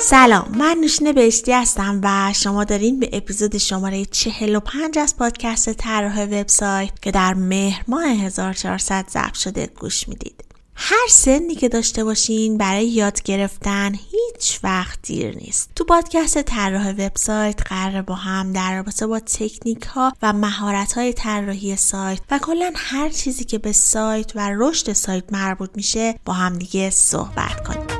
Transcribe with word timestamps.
سلام 0.00 0.48
من 0.58 0.76
نوشین 0.80 1.12
بهشتی 1.12 1.52
هستم 1.52 2.00
و 2.02 2.32
شما 2.32 2.64
دارین 2.64 3.00
به 3.00 3.10
اپیزود 3.12 3.58
شماره 3.58 4.04
45 4.04 4.98
از 4.98 5.16
پادکست 5.16 5.72
طراح 5.72 6.24
وبسایت 6.24 7.02
که 7.02 7.10
در 7.10 7.34
مهر 7.34 7.84
ماه 7.88 8.04
1400 8.04 9.04
ضبط 9.08 9.34
شده 9.34 9.70
گوش 9.80 10.08
می‌دید. 10.08 10.45
هر 10.76 11.06
سنی 11.10 11.54
که 11.54 11.68
داشته 11.68 12.04
باشین 12.04 12.58
برای 12.58 12.86
یاد 12.86 13.22
گرفتن 13.22 13.92
هیچ 13.94 14.60
وقت 14.62 14.98
دیر 15.02 15.36
نیست. 15.36 15.70
تو 15.76 15.84
پادکست 15.84 16.42
طراح 16.42 16.90
وبسایت 16.90 17.62
قرار 17.66 18.02
با 18.02 18.14
هم 18.14 18.52
در 18.52 18.76
رابطه 18.76 19.06
با 19.06 19.20
تکنیک 19.20 19.82
ها 19.82 20.12
و 20.22 20.32
مهارت 20.32 20.92
های 20.92 21.12
طراحی 21.12 21.76
سایت 21.76 22.20
و 22.30 22.38
کلا 22.38 22.72
هر 22.76 23.08
چیزی 23.08 23.44
که 23.44 23.58
به 23.58 23.72
سایت 23.72 24.36
و 24.36 24.50
رشد 24.56 24.92
سایت 24.92 25.32
مربوط 25.32 25.70
میشه 25.74 26.14
با 26.24 26.32
هم 26.32 26.58
دیگه 26.58 26.90
صحبت 26.90 27.64
کنیم. 27.64 27.95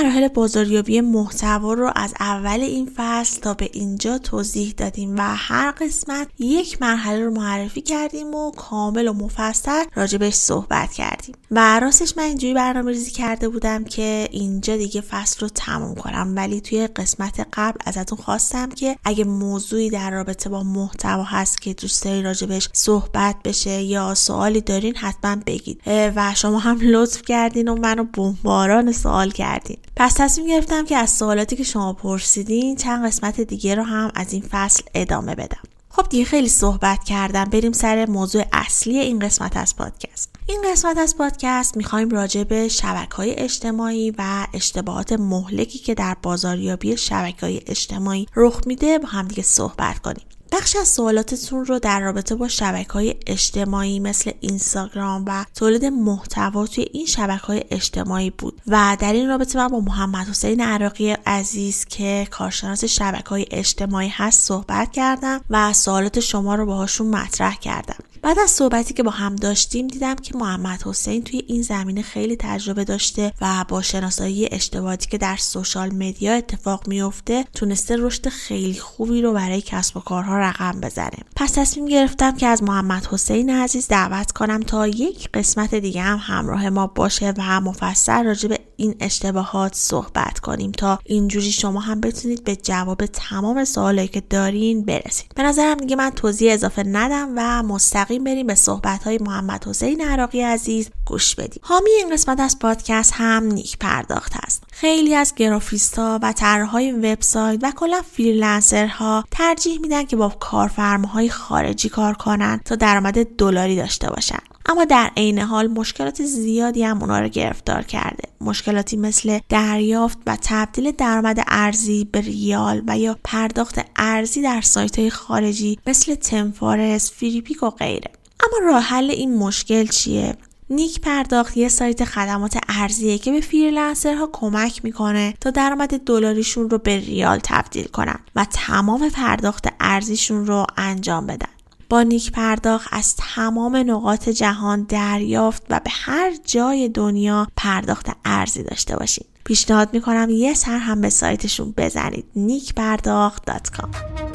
مراحل 0.00 0.28
بازاریابی 0.28 1.00
محتوا 1.00 1.72
رو 1.72 1.92
از 1.96 2.14
اول 2.20 2.60
این 2.60 2.90
فصل 2.96 3.40
تا 3.40 3.54
به 3.54 3.70
اینجا 3.72 4.18
توضیح 4.18 4.74
دادیم 4.76 5.16
و 5.16 5.20
هر 5.22 5.70
قسمت 5.70 6.28
یک 6.38 6.82
مرحله 6.82 7.24
رو 7.24 7.30
معرفی 7.30 7.80
کردیم 7.80 8.34
و 8.34 8.50
کامل 8.50 9.08
و 9.08 9.12
مفصل 9.12 9.84
راجبش 9.94 10.34
صحبت 10.34 10.92
کردیم. 10.92 11.34
و 11.50 11.80
راستش 11.80 12.16
من 12.16 12.22
اینجوری 12.22 12.54
برنامه 12.54 12.90
ریزی 12.90 13.10
کرده 13.10 13.48
بودم 13.48 13.84
که 13.84 14.28
اینجا 14.30 14.76
دیگه 14.76 15.00
فصل 15.00 15.40
رو 15.40 15.48
تموم 15.48 15.94
کنم 15.94 16.32
ولی 16.36 16.60
توی 16.60 16.86
قسمت 16.86 17.46
قبل 17.52 17.78
ازتون 17.84 18.18
خواستم 18.18 18.68
که 18.68 18.96
اگه 19.04 19.24
موضوعی 19.24 19.90
در 19.90 20.10
رابطه 20.10 20.50
با 20.50 20.62
محتوا 20.62 21.22
هست 21.22 21.62
که 21.62 21.74
دوست 21.74 22.04
داری 22.04 22.22
راجبش 22.22 22.68
صحبت 22.72 23.36
بشه 23.44 23.82
یا 23.82 24.14
سوالی 24.14 24.60
دارین 24.60 24.96
حتما 24.96 25.36
بگید. 25.46 25.80
و 25.86 26.34
شما 26.34 26.58
هم 26.58 26.78
لطف 26.82 27.22
کردین 27.22 27.68
و 27.68 27.74
منو 27.74 28.04
بمباران 28.04 28.92
سوال 28.92 29.30
کردین. 29.30 29.78
پس 29.96 30.14
تصمیم 30.16 30.46
گرفتم 30.46 30.84
که 30.84 30.96
از 30.96 31.10
سوالاتی 31.10 31.56
که 31.56 31.64
شما 31.64 31.92
پرسیدین 31.92 32.76
چند 32.76 33.06
قسمت 33.06 33.40
دیگه 33.40 33.74
رو 33.74 33.82
هم 33.82 34.10
از 34.14 34.32
این 34.32 34.44
فصل 34.50 34.82
ادامه 34.94 35.34
بدم. 35.34 35.62
خب 35.88 36.08
دیگه 36.08 36.24
خیلی 36.24 36.48
صحبت 36.48 37.04
کردم. 37.04 37.44
بریم 37.44 37.72
سر 37.72 38.06
موضوع 38.06 38.44
اصلی 38.52 38.98
این 38.98 39.18
قسمت 39.18 39.56
از 39.56 39.76
پادکست. 39.76 40.30
این 40.46 40.62
قسمت 40.72 40.98
از 40.98 41.16
پادکست 41.16 41.76
می‌خوایم 41.76 42.10
راجع 42.10 42.44
به 42.44 42.68
شبکه 42.68 43.14
های 43.16 43.34
اجتماعی 43.34 44.14
و 44.18 44.46
اشتباهات 44.54 45.12
مهلکی 45.12 45.78
که 45.78 45.94
در 45.94 46.16
بازاریابی 46.22 46.96
شبکه 46.96 47.46
های 47.46 47.60
اجتماعی 47.66 48.26
رخ 48.36 48.60
میده 48.66 48.98
با 48.98 49.08
هم 49.08 49.28
دیگه 49.28 49.42
صحبت 49.42 49.98
کنیم. 49.98 50.26
بخش 50.52 50.76
از 50.76 50.88
سوالاتتون 50.88 51.64
رو 51.64 51.78
در 51.78 52.00
رابطه 52.00 52.34
با 52.34 52.48
شبکه 52.48 52.92
های 52.92 53.14
اجتماعی 53.26 54.00
مثل 54.00 54.30
اینستاگرام 54.40 55.24
و 55.26 55.44
تولید 55.54 55.84
محتوا 55.84 56.66
توی 56.66 56.86
این 56.92 57.06
شبکه 57.06 57.46
های 57.46 57.64
اجتماعی 57.70 58.30
بود 58.30 58.60
و 58.66 58.96
در 59.00 59.12
این 59.12 59.28
رابطه 59.28 59.58
من 59.58 59.68
با 59.68 59.80
محمد 59.80 60.28
حسین 60.28 60.60
عراقی 60.60 61.10
عزیز 61.10 61.84
که 61.84 62.26
کارشناس 62.30 62.84
شبکه 62.84 63.28
های 63.28 63.46
اجتماعی 63.50 64.08
هست 64.08 64.46
صحبت 64.46 64.92
کردم 64.92 65.40
و 65.50 65.72
سوالات 65.72 66.20
شما 66.20 66.54
رو 66.54 66.66
باهاشون 66.66 67.06
مطرح 67.06 67.56
کردم. 67.56 67.96
بعد 68.22 68.38
از 68.38 68.50
صحبتی 68.50 68.94
که 68.94 69.02
با 69.02 69.10
هم 69.10 69.36
داشتیم 69.36 69.86
دیدم 69.86 70.14
که 70.14 70.36
محمد 70.36 70.82
حسین 70.82 71.24
توی 71.24 71.42
این 71.46 71.62
زمینه 71.62 72.02
خیلی 72.02 72.36
تجربه 72.36 72.84
داشته 72.84 73.32
و 73.40 73.64
با 73.68 73.82
شناسایی 73.82 74.48
اشتباهاتی 74.52 75.08
که 75.08 75.18
در 75.18 75.36
social 75.36 75.94
media 75.94 76.32
اتفاق 76.32 76.88
میفته 76.88 77.44
تونسته 77.54 77.96
رشد 77.98 78.28
خیلی 78.28 78.78
خوبی 78.78 79.22
رو 79.22 79.32
برای 79.32 79.60
کسب 79.60 79.96
و 79.96 80.00
کارها 80.00 80.38
رقم 80.40 80.80
بزنه. 80.80 81.18
پس 81.36 81.52
تصمیم 81.52 81.86
گرفتم 81.86 82.36
که 82.36 82.46
از 82.46 82.62
محمد 82.62 83.06
حسین 83.06 83.50
عزیز 83.50 83.88
دعوت 83.88 84.32
کنم 84.32 84.60
تا 84.60 84.86
یک 84.86 85.28
قسمت 85.34 85.74
دیگه 85.74 86.02
هم 86.02 86.18
همراه 86.22 86.68
ما 86.68 86.86
باشه 86.86 87.34
و 87.38 87.60
مفصل 87.60 88.24
راجع 88.24 88.48
به 88.48 88.58
این 88.76 88.94
اشتباهات 89.00 89.74
صحبت 89.74 90.38
کنیم 90.38 90.72
تا 90.72 90.98
اینجوری 91.04 91.52
شما 91.52 91.80
هم 91.80 92.00
بتونید 92.00 92.44
به 92.44 92.56
جواب 92.56 93.06
تمام 93.06 93.64
سوالایی 93.64 94.08
که 94.08 94.20
دارین 94.20 94.84
برسید. 94.84 95.32
به 95.36 95.42
نظرم 95.42 95.76
دیگه 95.76 95.96
من 95.96 96.10
توضیح 96.10 96.52
اضافه 96.52 96.82
ندم 96.82 97.32
و 97.36 97.62
مستقیم 97.62 98.24
بریم 98.24 98.46
به 98.46 98.54
صحبت 98.54 99.02
های 99.02 99.18
محمد 99.18 99.64
حسین 99.64 100.00
عراقی 100.00 100.40
عزیز 100.40 100.90
گوش 101.06 101.34
بدیم. 101.34 101.62
حامی 101.62 101.90
این 101.90 102.12
قسمت 102.12 102.40
از 102.40 102.58
پادکست 102.58 103.12
هم 103.14 103.44
نیک 103.44 103.78
پرداخت 103.78 104.32
است. 104.42 104.62
خیلی 104.72 105.14
از 105.14 105.34
گرافیستا 105.34 106.18
و 106.22 106.32
طراحهای 106.32 106.92
وبسایت 106.92 107.58
و 107.62 107.72
کلا 107.76 108.02
فریلنسرها 108.12 109.24
ترجیح 109.30 109.80
میدن 109.80 110.04
که 110.04 110.16
با 110.16 110.29
کارفرماهای 110.38 111.30
خارجی 111.30 111.88
کار 111.88 112.14
کنن 112.14 112.60
تا 112.64 112.74
درآمد 112.74 113.24
دلاری 113.24 113.76
داشته 113.76 114.10
باشن 114.10 114.38
اما 114.66 114.84
در 114.84 115.10
عین 115.16 115.38
حال 115.38 115.66
مشکلات 115.66 116.24
زیادی 116.24 116.82
هم 116.82 117.00
اونا 117.00 117.20
رو 117.20 117.28
گرفتار 117.28 117.82
کرده. 117.82 118.28
مشکلاتی 118.40 118.96
مثل 118.96 119.38
دریافت 119.48 120.18
و 120.26 120.38
تبدیل 120.42 120.90
درآمد 120.90 121.44
ارزی 121.46 122.08
به 122.12 122.20
ریال 122.20 122.82
و 122.86 122.98
یا 122.98 123.18
پرداخت 123.24 123.80
ارزی 123.96 124.42
در 124.42 124.60
سایت 124.60 124.98
های 124.98 125.10
خارجی 125.10 125.78
مثل 125.86 126.14
ThemeForest 126.14 127.12
Freepik 127.12 127.62
و 127.62 127.70
غیره. 127.70 128.10
اما 128.40 128.66
راه 128.66 128.82
حل 128.82 129.10
این 129.10 129.38
مشکل 129.38 129.86
چیه؟ 129.86 130.36
نیک 130.70 131.00
پرداخت 131.00 131.56
یه 131.56 131.68
سایت 131.68 132.04
خدمات 132.04 132.58
ارزیه 132.80 133.18
که 133.18 133.32
به 133.32 133.40
فریلنسرها 133.40 134.28
کمک 134.32 134.84
می‌کنه 134.84 135.34
تا 135.40 135.50
درآمد 135.50 135.98
دلاریشون 135.98 136.70
رو 136.70 136.78
به 136.78 136.96
ریال 136.96 137.40
تبدیل 137.42 137.86
کنن 137.86 138.18
و 138.36 138.46
تمام 138.50 139.08
پرداخت 139.08 139.68
ارزیشون 139.80 140.46
رو 140.46 140.66
انجام 140.76 141.26
بدن. 141.26 141.48
با 141.88 142.02
نیک 142.02 142.32
پرداخت 142.32 142.88
از 142.92 143.16
تمام 143.16 143.76
نقاط 143.76 144.28
جهان 144.28 144.82
دریافت 144.82 145.62
و 145.70 145.80
به 145.84 145.90
هر 145.90 146.32
جای 146.44 146.88
دنیا 146.88 147.46
پرداخت 147.56 148.06
ارزی 148.24 148.62
داشته 148.62 148.96
باشید 148.96 149.26
پیشنهاد 149.44 149.88
می‌کنم 149.92 150.30
یه 150.30 150.54
سر 150.54 150.78
هم 150.78 151.00
به 151.00 151.10
سایتشون 151.10 151.74
بزنید. 151.76 152.24
نیکپرداخت.com 152.36 154.29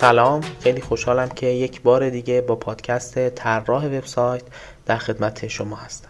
سلام 0.00 0.40
خیلی 0.60 0.80
خوشحالم 0.80 1.28
که 1.28 1.46
یک 1.46 1.82
بار 1.82 2.10
دیگه 2.10 2.40
با 2.40 2.56
پادکست 2.56 3.28
طراح 3.28 3.86
وبسایت 3.86 4.42
در 4.86 4.96
خدمت 4.96 5.48
شما 5.48 5.76
هستم. 5.76 6.08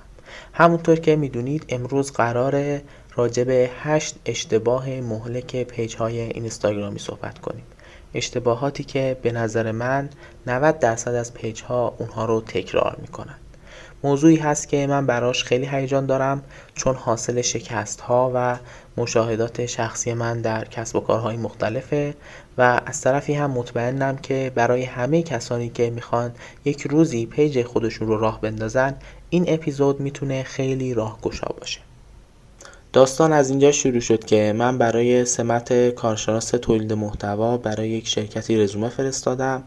همونطور 0.52 0.98
که 0.98 1.16
می‌دونید 1.16 1.64
امروز 1.68 2.12
قرار 2.12 2.80
راجع 3.16 3.44
به 3.44 3.70
هشت 3.82 4.16
اشتباه 4.26 4.90
مهلک 4.90 5.62
پیج 5.62 5.96
های 5.96 6.20
اینستاگرامی 6.20 6.98
صحبت 6.98 7.38
کنیم. 7.38 7.64
اشتباهاتی 8.14 8.84
که 8.84 9.16
به 9.22 9.32
نظر 9.32 9.72
من 9.72 10.08
90 10.46 10.78
درصد 10.78 11.14
از 11.14 11.34
پیج 11.34 11.62
ها 11.62 11.94
اونها 11.98 12.24
رو 12.24 12.40
تکرار 12.40 12.96
می‌کنن 13.00 13.36
موضوعی 14.04 14.36
هست 14.36 14.68
که 14.68 14.86
من 14.86 15.06
براش 15.06 15.44
خیلی 15.44 15.66
هیجان 15.66 16.06
دارم 16.06 16.42
چون 16.74 16.94
حاصل 16.94 17.40
شکست 17.40 18.00
ها 18.00 18.32
و 18.34 18.58
مشاهدات 18.96 19.66
شخصی 19.66 20.14
من 20.14 20.40
در 20.40 20.64
کسب 20.64 20.96
و 20.96 21.00
کارهای 21.00 21.36
مختلفه 21.36 22.14
و 22.58 22.80
از 22.86 23.00
طرفی 23.00 23.34
هم 23.34 23.50
مطمئنم 23.50 24.16
که 24.16 24.52
برای 24.54 24.84
همه 24.84 25.22
کسانی 25.22 25.68
که 25.68 25.90
می‌خوان 25.90 26.32
یک 26.64 26.82
روزی 26.82 27.26
پیج 27.26 27.62
خودشون 27.62 28.08
رو 28.08 28.18
راه 28.18 28.40
بندازن 28.40 28.94
این 29.30 29.44
اپیزود 29.48 30.00
می‌تونه 30.00 30.42
خیلی 30.42 30.94
راهگشا 30.94 31.48
باشه. 31.60 31.80
داستان 32.92 33.32
از 33.32 33.50
اینجا 33.50 33.72
شروع 33.72 34.00
شد 34.00 34.24
که 34.24 34.54
من 34.56 34.78
برای 34.78 35.24
سمت 35.24 35.88
کارشناس 35.88 36.48
تولید 36.50 36.92
محتوا 36.92 37.56
برای 37.56 37.88
یک 37.88 38.08
شرکتی 38.08 38.56
رزومه 38.56 38.88
فرستادم. 38.88 39.62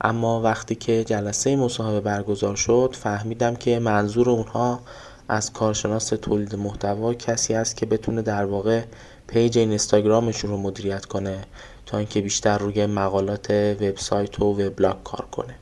اما 0.00 0.40
وقتی 0.40 0.74
که 0.74 1.04
جلسه 1.04 1.56
مصاحبه 1.56 2.00
برگزار 2.00 2.56
شد 2.56 2.96
فهمیدم 3.00 3.54
که 3.54 3.78
منظور 3.78 4.30
اونها 4.30 4.80
از 5.28 5.52
کارشناس 5.52 6.08
تولید 6.08 6.54
محتوا 6.54 7.14
کسی 7.14 7.54
است 7.54 7.76
که 7.76 7.86
بتونه 7.86 8.22
در 8.22 8.44
واقع 8.44 8.82
پیج 9.26 9.58
اینستاگرامشون 9.58 10.50
رو 10.50 10.56
مدیریت 10.56 11.04
کنه. 11.04 11.44
تا 11.86 11.98
اینکه 11.98 12.20
بیشتر 12.20 12.58
روی 12.58 12.86
مقالات 12.86 13.50
وبسایت 13.50 14.40
و 14.40 14.44
وبلاگ 14.44 14.96
کار 15.04 15.26
کنه. 15.32 15.54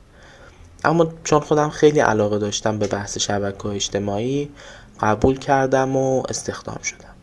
اما 0.83 1.13
چون 1.23 1.39
خودم 1.39 1.69
خیلی 1.69 1.99
علاقه 1.99 2.39
داشتم 2.39 2.79
به 2.79 2.87
بحث 2.87 3.17
شبکه 3.17 3.65
اجتماعی 3.65 4.49
قبول 4.99 5.37
کردم 5.37 5.95
و 5.95 6.23
استخدام 6.29 6.79
شدم. 6.83 7.15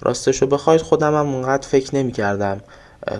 راستش 0.00 0.42
رو 0.42 0.48
بخواید 0.48 0.80
خودم 0.80 1.14
هم 1.14 1.34
اونقدر 1.34 1.68
فکر 1.68 1.96
نمی 1.96 2.12
کردم 2.12 2.60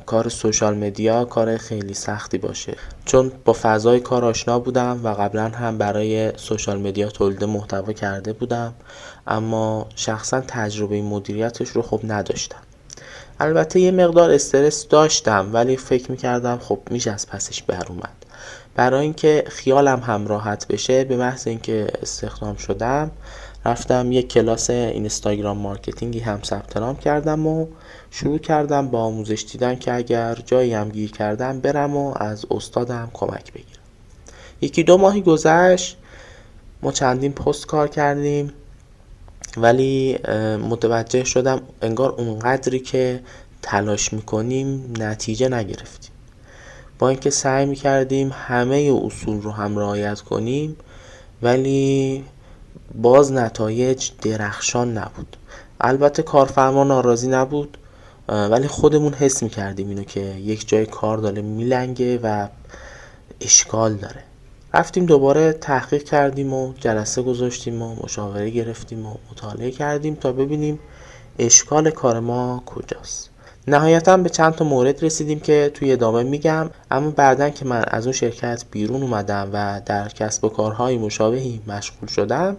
کار 0.07 0.29
سوشال 0.29 0.77
مدیا 0.77 1.25
کار 1.25 1.57
خیلی 1.57 1.95
سختی 1.95 2.39
باشه. 2.39 2.77
چون 3.05 3.33
با 3.45 3.57
فضای 3.63 4.01
کار 4.01 4.25
آشنا 4.25 4.59
بودم 4.59 5.01
و 5.05 5.09
قبلا 5.09 5.49
هم 5.49 5.79
برای 5.79 6.33
سوشال 6.39 6.81
مدیا 6.81 7.09
تولید 7.09 7.45
محتوا 7.45 7.93
کرده 7.93 8.33
بودم 8.33 8.75
اما 9.27 9.87
شخصا 9.97 10.41
تجربه 10.41 11.03
مدیریتش 11.03 11.69
رو 11.69 11.83
خب 11.83 12.01
نداشتم. 12.05 12.61
البته 13.43 13.81
یه 13.81 13.91
مقدار 13.91 14.31
استرس 14.31 14.89
داشتم 14.89 15.51
ولی 15.53 15.77
فکر 15.77 16.11
می‌کردم 16.11 16.59
خب 16.59 16.79
میشه 16.91 17.11
از 17.11 17.27
پسش 17.27 17.63
بر 17.63 17.87
اومد. 17.89 18.27
برای 18.75 19.01
اینکه 19.01 19.45
خیالم 19.49 20.01
هم 20.01 20.27
راحت 20.27 20.69
بشه 20.69 21.05
به 21.05 21.17
محض 21.17 21.47
اینکه 21.47 21.87
استخدام 22.03 22.57
شدم 22.57 23.11
رفتم 23.65 24.13
یک 24.13 24.29
کلاس 24.29 24.71
Instagram 24.71 25.59
marketing 25.59 26.13
ی 26.13 26.19
هم 26.19 26.41
ثبت 26.45 26.77
نام 26.77 26.97
کردم 26.97 27.47
و 27.47 27.67
شروع 28.11 28.39
کردم 28.39 28.89
با 28.89 29.01
آموزش 29.01 29.45
دیدن 29.53 29.75
که 29.75 29.95
اگر 29.95 30.35
جایی 30.47 30.75
هم 30.75 30.89
گیر 30.89 31.11
کردم 31.11 31.61
برم 31.61 31.97
و 31.97 32.15
از 32.17 32.47
استادم 32.51 33.11
کمک 33.13 33.53
بگیرم. 33.53 33.83
یکی 34.61 34.83
دو 34.83 34.99
ماهی 34.99 35.23
گذشت 35.23 35.97
ما 36.83 36.93
چندین 36.93 37.33
پست 37.33 37.67
کار 37.67 37.89
کردیم. 37.89 38.53
ولی 39.57 40.19
متوجه 40.71 41.25
شدم 41.25 41.61
انگار 41.83 42.11
اونقدری 42.13 42.81
که 42.81 43.21
تلاش 43.63 44.13
می‌کنیم 44.13 44.93
نتیجه 44.99 45.49
نگرفتیم. 45.49 46.11
با 46.99 47.09
اینکه 47.09 47.31
سعی 47.31 47.67
می‌کردیم 47.67 48.31
همه 48.35 49.01
اصول 49.05 49.43
رو 49.43 49.51
هم 49.51 49.79
رعایت 49.79 50.21
کنیم 50.21 50.77
ولی 51.43 52.25
باز 52.95 53.33
نتایج 53.33 54.11
درخشان 54.23 54.99
نبود. 54.99 55.37
البته 55.81 56.23
کارفرما 56.23 56.85
ناراضی 56.85 57.29
نبود 57.29 57.79
ولی 58.29 58.69
خودمون 58.69 59.15
حس 59.15 59.43
می‌کردیم 59.43 59.89
اینو 59.89 60.05
که 60.05 60.21
یک 60.21 60.69
جای 60.69 60.87
کار 60.87 61.19
داره 61.19 61.43
میلنگه 61.43 62.19
و 62.23 62.49
اشکال 63.41 63.95
داره. 63.95 64.23
رفتیم 64.75 65.07
دوباره 65.07 65.53
تحقیق 65.53 66.03
کردیم 66.03 66.53
و 66.53 66.73
جلسه 66.73 67.23
گذاشتیم 67.23 67.83
و 67.83 67.95
مشاوره 68.05 68.51
گرفتیم 68.51 69.07
و 69.07 69.15
مطالعه 69.31 69.71
کردیم 69.71 70.15
تا 70.15 70.33
ببینیم 70.33 70.79
اشکال 71.39 71.91
کار 71.91 72.21
ما 72.21 72.63
کجاست. 72.67 73.31
نهایتا 73.69 74.17
به 74.17 74.29
چند 74.29 74.55
تا 74.55 74.65
مورد 74.65 75.05
رسیدیم 75.05 75.41
که 75.41 75.71
توی 75.75 75.93
ادامه 75.93 76.23
میگم 76.23 76.71
اما 76.91 77.11
بعدا 77.11 77.51
که 77.51 77.65
من 77.65 77.85
از 77.89 78.07
اون 78.07 78.13
شرکت 78.13 78.65
بیرون 78.71 79.03
اومدم 79.03 79.51
و 79.53 79.81
در 79.87 80.09
کسب 80.09 80.45
و 80.45 80.49
کارهای 80.49 80.99
مشابهی 80.99 81.61
مشغول 81.67 82.09
شدم 82.09 82.57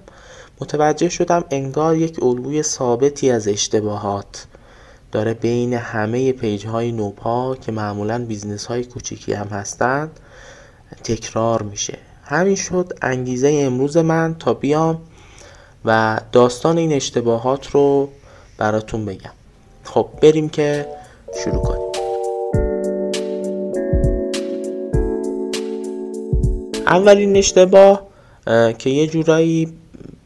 متوجه 0.62 1.10
شدم 1.10 1.44
انگار 1.52 1.98
یک 1.98 2.24
الگوی 2.24 2.64
ثابتی 2.64 3.32
از 3.32 3.48
اشتباهات 3.48 4.46
داره 5.12 5.34
بین 5.34 5.74
همه 5.74 6.32
پیج 6.32 6.66
های 6.66 6.92
نوپا 6.92 7.56
که 7.56 7.72
معمولا 7.72 8.26
business 8.26 8.66
های 8.66 8.84
کوچیکی 8.84 9.34
هم 9.34 9.48
هستند 9.48 10.20
تکرار 11.04 11.62
میشه. 11.62 11.98
همین 12.24 12.56
شد 12.56 12.94
انگیزه 13.02 13.60
امروز 13.62 13.98
من 13.98 14.36
تا 14.40 14.54
بیام 14.54 15.02
و 15.86 16.20
داستان 16.32 16.78
این 16.78 16.94
اشتباهات 16.94 17.68
رو 17.68 18.10
براتون 18.58 19.06
بگم. 19.06 19.32
خب 19.84 20.08
بریم 20.22 20.50
که 20.50 20.88
شروع 21.44 21.64
کنیم. 21.64 21.84
اولین 26.88 27.38
اشتباه 27.38 28.08
که 28.78 28.90
یه 28.90 29.08
جورایی 29.08 29.74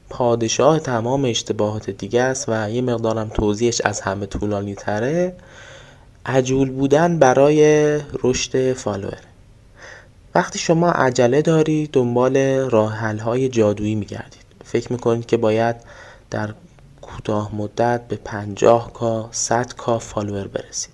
پادشاه 0.10 0.80
تمام 0.80 1.25
اشتباهات 1.25 1.90
دیگه 1.90 2.22
است 2.22 2.46
و 2.50 2.70
یه 2.70 2.81
مقدارم 2.81 3.30
توضیحش 3.30 3.81
از 3.81 4.02
همه 4.02 4.25
طولانی 4.25 4.75
تره 4.75 5.36
عجول 6.25 6.72
بودن 6.72 7.20
برای 7.20 8.00
رشد 8.24 8.74
فالوور. 8.74 9.18
وقتی 10.38 10.60
شما 10.60 10.92
عجله 10.92 11.42
داری 11.42 11.88
دنبال 11.88 12.38
راه 12.69 12.98
های 13.19 13.50
جادویی 13.50 13.95
میگردید. 13.95 14.45
فکر 14.66 14.92
می‌کنید 14.92 15.25
که 15.25 15.38
باید 15.38 15.75
در 16.31 16.54
کوتاه 17.01 17.56
مدت 17.56 18.07
به 18.07 18.16
50 18.16 18.94
K 18.94 19.30
100 19.31 19.74
K 19.74 20.00
follower 20.00 20.48
برسید. 20.48 20.94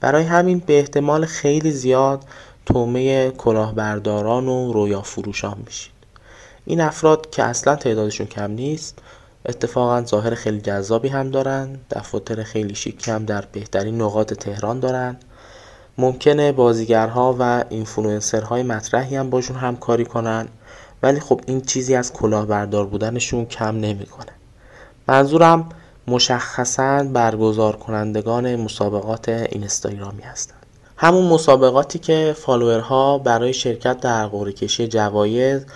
برای 0.00 0.24
همین 0.24 0.58
به 0.58 0.78
احتمال 0.78 1.26
خیلی 1.26 1.70
زیاد 1.70 2.24
طعمه 2.66 3.30
کلاهبرداران 3.30 4.48
و 4.48 4.72
رویا 4.72 5.02
فروشان 5.02 5.56
میشید. 5.66 5.92
این 6.64 6.80
افراد 6.80 7.30
که 7.30 7.42
اصلا 7.42 7.76
تعدادشون 7.76 8.26
کم 8.26 8.50
نیست 8.50 8.98
اتفاقا 9.46 10.02
ظاهر 10.02 10.34
خیلی 10.34 10.60
جذابی 10.60 11.08
هم 11.08 11.30
دارن 11.30 11.80
دفاتر 11.90 12.42
خیلی 12.42 12.74
شیکی 12.74 13.10
هم 13.10 13.24
در 13.24 13.44
بهترین 13.52 14.02
نقاط 14.02 14.34
تهران 14.34 14.80
دارن. 14.80 15.16
ممکنه 15.98 16.52
بازیگرها 16.52 17.36
و 17.38 17.64
اینفلوئنسرهای 17.68 18.62
مطرحی 18.62 19.16
هم 19.16 19.30
باهاشون 19.30 19.56
همکاری 19.56 20.04
کنن 20.04 20.48
ولی 21.02 21.20
خب 21.20 21.40
این 21.46 21.60
چیزی 21.60 21.94
از 21.94 22.12
کلاهبردار 22.12 22.86
بودنشون 22.86 23.44
کم 23.44 23.76
نمی‌کنه. 23.76 24.32
منظورم 25.08 25.68
مشخصا 26.06 27.04
برگزار 27.12 27.76
کنندگان 27.76 28.56
مسابقات 28.56 29.28
اینستاگرامی 29.28 30.22
هستند 30.22 30.66
همون 30.96 31.24
مسابقاتی 31.24 31.98
که 31.98 32.34
follower 32.38 33.09
ها 33.09 33.18
برای 33.18 33.52
شرکت 33.52 34.00
در 34.00 34.26
قرعه 34.26 34.52
کشی 34.52 34.88
جوایز 34.88 35.66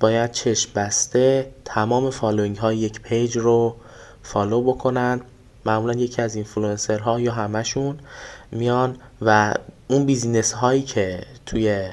باید 0.00 0.32
چشم 0.32 0.70
بسته 0.74 1.50
تمام 1.64 2.10
following 2.10 2.56
های 2.56 2.76
یک 2.76 3.00
پیج 3.00 3.36
رو 3.36 3.76
follow 4.22 4.62
بکنن. 4.62 5.20
معمولا 5.64 5.94
یکی 5.94 6.22
از 6.22 6.34
اینفلوئنسرها 6.34 7.20
یا 7.20 7.32
همشون 7.32 7.98
میان 8.52 8.96
و 9.22 9.54
اون 9.88 10.06
business 10.06 10.52
هایی 10.52 10.82
که 10.82 11.20
توی 11.46 11.88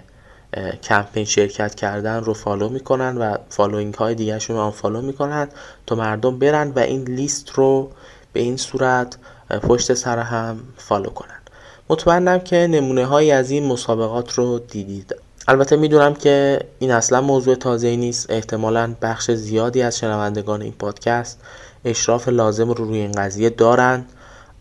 کمپین 0.83 1.25
شرکت 1.25 1.75
کردن 1.75 2.23
رو 2.23 2.33
follow 2.33 2.69
می‌کنن 2.69 3.17
و 3.17 3.37
following 3.49 3.93
های 3.93 4.15
دیگرشون 4.15 4.55
رو 4.55 4.71
follow 4.71 5.01
می‌کنن 5.01 5.47
تا 5.87 5.95
مردم 5.95 6.39
برن 6.39 6.71
و 6.71 6.79
این 6.79 7.03
لیست 7.03 7.49
رو 7.49 7.91
به 8.33 8.39
این 8.39 8.57
صورت 8.57 9.17
پشت 9.49 9.93
سر 9.93 10.19
هم 10.19 10.59
follow 10.77 11.09
کنن. 11.09 11.39
مطمئنم 11.89 12.39
که 12.39 12.55
نمونه 12.55 13.05
هایی 13.05 13.31
از 13.31 13.51
این 13.51 13.65
مسابقات 13.65 14.33
رو 14.33 14.59
دیدید. 14.59 15.15
البته 15.47 15.75
می‌دونم 15.75 16.13
که 16.13 16.59
این 16.79 16.91
اصلا 16.91 17.21
موضوع 17.21 17.55
تازه 17.55 17.95
نیست. 17.95 18.31
احتمالا 18.31 18.95
بخش 19.01 19.31
زیادی 19.31 19.81
از 19.81 19.97
شنوندگان 19.97 20.61
این 20.61 20.73
پادکست 20.79 21.39
اشراف 21.85 22.27
لازم 22.27 22.69
رو 22.69 22.85
روی 22.85 22.97
این 22.97 23.11
قضیه 23.11 23.49
دارن. 23.49 24.05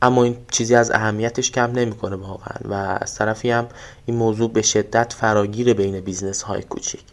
اما 0.04 0.24
این 0.24 0.36
چیزی 0.50 0.74
از 0.74 0.90
اهمیتش 0.90 1.50
کم 1.50 1.72
نمی‌کنه 1.72 2.16
واقعا 2.16 2.56
و 2.64 2.98
از 3.00 3.14
طرفی 3.14 3.50
هم 3.50 3.66
این 4.06 4.16
موضوع 4.16 4.52
به 4.52 4.62
شدت 4.62 5.12
فراگیره 5.12 5.74
بین 5.74 6.00
business 6.00 6.42
های 6.42 6.62
کوچیک. 6.62 7.04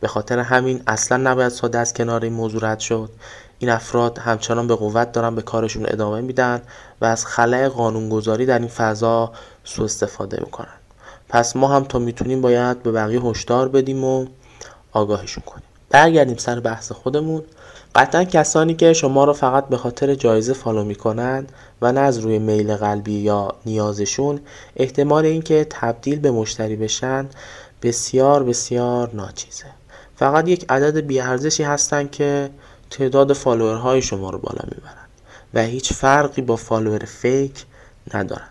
به 0.00 0.08
خاطر 0.08 0.38
همین 0.38 0.82
اصلا 0.86 1.30
نباید 1.30 1.48
ساده 1.48 1.78
از 1.78 1.94
کنار 1.94 2.24
این 2.24 2.32
موضوع 2.32 2.70
رد 2.70 2.78
شد. 2.78 3.10
این 3.58 3.70
افراد 3.70 4.18
همچنان 4.18 4.66
به 4.66 4.74
قوت 4.74 5.12
دارن 5.12 5.34
به 5.34 5.42
کارشون 5.42 5.86
ادامه 5.88 6.20
میدن 6.20 6.62
و 7.00 7.04
از 7.04 7.26
خلأ 7.26 7.68
قانونگذاری 7.68 8.46
در 8.46 8.58
این 8.58 8.68
فضا 8.68 9.32
سوء 9.64 9.84
استفاده 9.84 10.40
می‌کنن. 10.40 10.78
پس 11.28 11.56
ما 11.56 11.68
هم 11.68 11.84
تا 11.84 11.98
می‌تونیم 11.98 12.40
باید 12.40 12.82
به 12.82 12.92
بقیه 12.92 13.20
هشدار 13.20 13.68
بدیم 13.68 14.04
و 14.04 14.26
آگاهشون 14.92 15.42
کنیم. 15.46 15.64
برگردیم 15.90 16.36
سر 16.36 16.60
بحث 16.60 16.92
خودمون. 16.92 17.42
قطعا 17.94 18.24
کسانی 18.24 18.74
که 18.74 18.92
شما 18.92 19.24
رو 19.24 19.32
فقط 19.32 19.68
به 19.68 19.76
خاطر 19.76 20.14
جایزه 20.14 20.52
follow 20.52 20.84
می‌کنند 20.84 21.52
و 21.82 21.92
نه 21.92 22.00
از 22.00 22.18
روی 22.18 22.38
میل 22.38 22.76
قلبی 22.76 23.12
یا 23.12 23.54
نیازشون 23.66 24.40
احتمال 24.76 25.24
اینکه 25.24 25.66
تبدیل 25.70 26.18
به 26.18 26.30
مشتری 26.30 26.76
بشن 26.76 27.28
بسیار 27.82 28.44
بسیار 28.44 29.10
ناچیزه. 29.14 29.66
فقط 30.16 30.48
یک 30.48 30.66
عدد 30.68 30.96
بیارزشی 31.00 31.62
هستن 31.62 32.08
که 32.08 32.50
تعداد 32.90 33.32
follower 33.32 33.88
های 33.88 34.02
شما 34.02 34.30
رو 34.30 34.38
بالا 34.38 34.62
می‌برن 34.64 35.06
و 35.54 35.62
هیچ 35.62 35.92
فرقی 35.92 36.42
با 36.42 36.56
follower 36.56 36.98
fake 36.98 37.64
ندارن. 38.14 38.48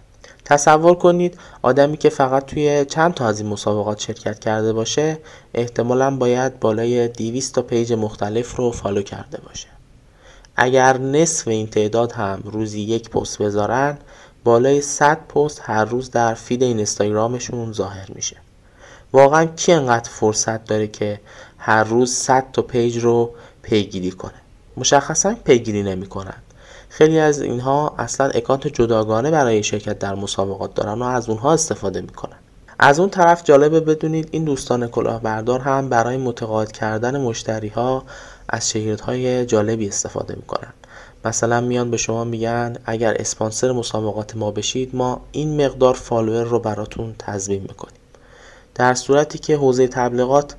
تصور 0.50 0.96
کنید 0.96 1.39
آدمی 1.62 1.98
که 1.98 2.10
فقط 2.10 2.46
توی 2.46 2.86
چند 2.86 3.13
تا 3.13 3.27
از 3.27 3.39
این 3.39 3.50
مسابقات 3.50 4.00
شرکت 4.00 4.39
کرده 4.39 4.74
باشه 4.74 5.18
احتمالا 5.53 6.18
باید 6.18 6.60
بالای 6.60 7.08
200 7.08 7.56
تا 7.56 7.62
پیج 7.62 7.94
مختلف 7.94 8.56
رو 8.56 8.72
follow 8.72 9.01
کرده 9.01 9.38
باشه. 9.48 9.68
اگر 10.56 10.98
نصف 10.98 11.48
این 11.48 11.68
تعداد 11.68 12.12
هم 12.12 12.41
روزی 12.46 12.79
یک 12.82 13.10
پست 13.10 13.41
بذارن 13.41 13.98
بالای 14.44 14.82
100 14.82 15.27
پست 15.27 15.62
هر 15.63 15.86
روز 15.86 16.12
در 16.12 16.34
feed 16.34 16.63
اینستاگرامشون 16.63 17.74
ظاهر 17.74 18.08
میشه. 18.15 18.38
واقعا 19.13 19.46
کی 19.46 19.72
انقدر 19.72 20.10
فرصت 20.10 20.65
داره 20.65 20.88
که 20.88 21.20
هر 21.58 21.84
روز 21.84 22.13
100 22.13 22.46
تا 22.53 22.62
پیج 22.62 22.98
رو 22.98 23.32
پیگیری 23.62 24.12
کنه؟ 24.12 24.34
مشخصا 24.77 25.36
پیگیری 25.44 25.84
نمی‌کنن. 25.84 26.38
خیلی 26.89 27.19
از 27.19 27.41
اینها 27.41 27.96
اصلا 27.98 28.29
اکانت 28.29 28.67
جداگانه 28.67 29.31
برای 29.31 29.63
شرکت 29.63 30.00
در 30.00 30.15
مسابقات 30.15 30.74
دارن 30.74 31.00
و 31.00 31.03
از 31.03 31.29
اونها 31.29 31.53
استفاده 31.53 32.01
می‌کنن. 32.01 32.38
از 32.79 33.00
اون 33.00 33.10
طرف 33.10 33.43
جالبه 33.43 33.79
بدونید 33.79 34.29
این 34.31 34.43
دوستان 34.43 34.88
کلاهبردار 34.88 35.60
هم 35.60 35.89
برای 35.89 36.17
متقاعد 36.17 36.72
کردن 36.72 37.22
مشتری 37.22 37.67
ها 37.67 38.03
از 38.50 38.74
های 39.05 39.46
جالبی 39.46 39.88
استفاده 39.88 40.36
می‌کنن. 40.36 40.74
مثلا 41.25 41.62
میان 41.62 41.91
به 41.91 41.98
شما 41.98 42.24
میگن 42.24 42.77
اگر 42.86 43.15
اسپانسر 43.19 43.72
مسابقات 43.72 44.36
ما 44.36 44.51
بشید 44.51 44.96
ما 44.96 45.22
این 45.31 45.65
مقدار 45.65 45.93
فالوور 45.93 46.43
رو 46.43 46.60
براتون 46.60 47.15
تضمین 47.19 47.62
می‌کنیم. 47.62 48.00
در 48.75 48.93
صورتی 48.93 49.38
که 49.38 49.58
حوزه 49.58 49.88
تبلیغات 49.88 50.55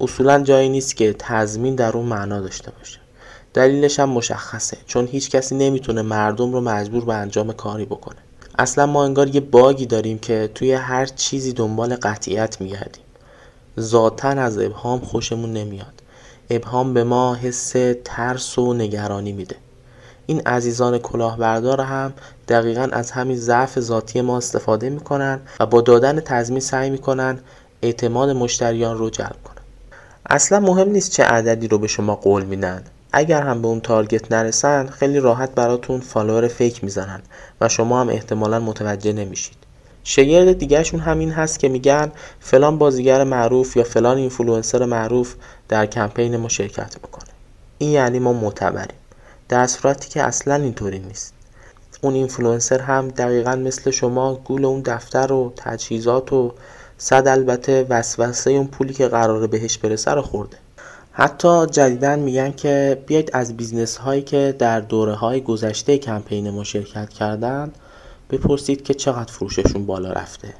اصولا 0.00 0.42
جایی 0.42 0.68
نیست 0.68 0.96
که 0.96 1.14
تضمین 1.18 1.74
در 1.74 1.96
اون 1.96 2.06
معنا 2.06 2.40
داشته 2.40 2.70
باشه. 2.78 3.05
دلیلش 3.56 4.00
هم 4.00 4.08
مشخصه 4.08 4.76
چون 4.86 5.06
هیچ 5.06 5.30
کسی 5.30 5.54
نمی‌تونه 5.54 6.02
مردم 6.02 6.52
رو 6.52 6.60
مجبور 6.60 7.04
به 7.04 7.14
انجام 7.14 7.52
کاری 7.52 7.84
بکنه. 7.84 8.16
اصلا 8.58 8.86
ما 8.86 9.04
انگار 9.04 9.28
یه 9.28 9.40
bug 9.40 9.75
ی 9.75 9.86
داریم 9.86 10.18
که 10.18 10.50
توی 10.54 10.72
هر 10.72 11.06
چیزی 11.06 11.52
دنبال 11.52 11.96
قطعیت 11.96 12.60
میگردیم. 12.60 13.02
ذاتا 13.80 14.28
از 14.28 14.58
ابهام 14.58 15.00
خوشمون 15.00 15.52
نمیاد. 15.52 16.02
ابهام 16.50 16.94
به 16.94 17.04
ما 17.04 17.34
حس 17.34 17.74
ترس 18.04 18.58
و 18.58 18.74
نگرانی 18.74 19.32
میده. 19.32 19.56
این 20.26 20.40
عزیزان 20.40 20.98
کلاهبردار 20.98 21.80
هم 21.80 22.12
دقیقا 22.48 22.88
از 22.92 23.10
همین 23.10 23.36
ضعف 23.36 23.80
ذاتی 23.80 24.20
ما 24.20 24.36
استفاده 24.36 24.90
می‌کنن 24.90 25.40
و 25.60 25.66
با 25.66 25.80
دادن 25.80 26.20
تضمین 26.20 26.60
سعی 26.60 26.90
می‌کنن 26.90 27.38
اعتماد 27.82 28.30
مشتریان 28.30 28.98
رو 28.98 29.10
جلب 29.10 29.36
کنن. 29.44 29.62
اصلا 30.30 30.60
مهم 30.60 30.88
نیست 30.88 31.10
چه 31.10 31.24
عددی 31.24 31.68
رو 31.68 31.78
به 31.78 31.86
شما 31.86 32.14
قول 32.14 32.44
میدن. 32.44 32.84
اگر 33.18 33.42
هم 33.42 33.62
به 33.62 33.68
اون 33.68 33.80
target 33.80 34.32
نرسن 34.32 34.86
خیلی 34.86 35.20
راحت 35.20 35.50
براتون 35.54 36.00
follower 36.00 36.48
fake 36.48 36.84
می‌زنن 36.84 37.22
و 37.60 37.68
شما 37.68 38.00
هم 38.00 38.08
احتمالا 38.08 38.60
متوجه 38.60 39.12
نمیشید. 39.12 39.56
شگرد 40.04 40.58
دیگهشون 40.58 41.00
همین 41.00 41.30
هست 41.30 41.58
که 41.58 41.68
میگن 41.68 42.12
فلان 42.40 42.78
بازیگر 42.78 43.24
معروف 43.24 43.76
یا 43.76 43.84
فلان 43.84 44.16
اینفلوئنسر 44.16 44.84
معروف 44.84 45.34
در 45.68 45.86
کمپین 45.86 46.36
ما 46.36 46.48
شرکت 46.48 46.96
می‌کنه. 47.02 47.30
این 47.78 47.90
یعنی 47.90 48.18
ما 48.18 48.32
معتبریم. 48.32 48.98
در 49.48 49.66
صورتی 49.66 50.08
که 50.08 50.22
اصلا 50.22 50.54
اینطوری 50.54 50.98
نیست. 50.98 51.34
اون 52.00 52.14
اینفلوئنسر 52.14 52.80
هم 52.80 53.08
دقیقا 53.08 53.56
مثل 53.56 53.90
شما 53.90 54.34
گول 54.34 54.64
اون 54.64 54.80
دفتر 54.80 55.32
و 55.32 55.52
تجهیزات 55.56 56.32
و 56.32 56.54
صد 56.98 57.28
البته 57.28 57.86
وسوسه 57.88 58.50
اون 58.50 58.66
پولی 58.66 58.94
که 58.94 59.08
قراره 59.08 59.46
بهش 59.46 59.78
برسه 59.78 60.10
رو 60.10 60.22
خورده. 60.22 60.56
حتی 61.18 61.66
جدیدن 61.66 62.18
میگن 62.18 62.52
که 62.52 63.02
بیاید 63.06 63.30
از 63.32 63.56
business 63.56 63.96
هایی 63.96 64.22
که 64.22 64.54
در 64.58 64.80
دوره 64.80 65.14
های 65.14 65.40
گذشته 65.40 65.98
کمپین 65.98 66.50
ما 66.50 66.64
شرکت 66.64 67.08
کردن 67.08 67.72
بپرسید 68.30 68.84
که 68.84 68.94
چقدر 68.94 69.32
فروششون 69.32 69.86
بالا 69.86 70.12
رفته. 70.12 70.54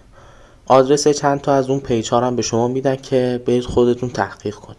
آدرس 0.67 1.09
چند 1.09 1.41
تا 1.41 1.55
از 1.55 1.71
اون 1.71 1.81
page 1.81 2.09
ها 2.09 2.21
هم 2.21 2.37
به 2.37 2.43
شما 2.43 2.69
میدن 2.69 2.97
که 2.97 3.43
برید 3.47 3.65
خودتون 3.65 4.11
تحقیق 4.11 4.55
کنید. 4.55 4.79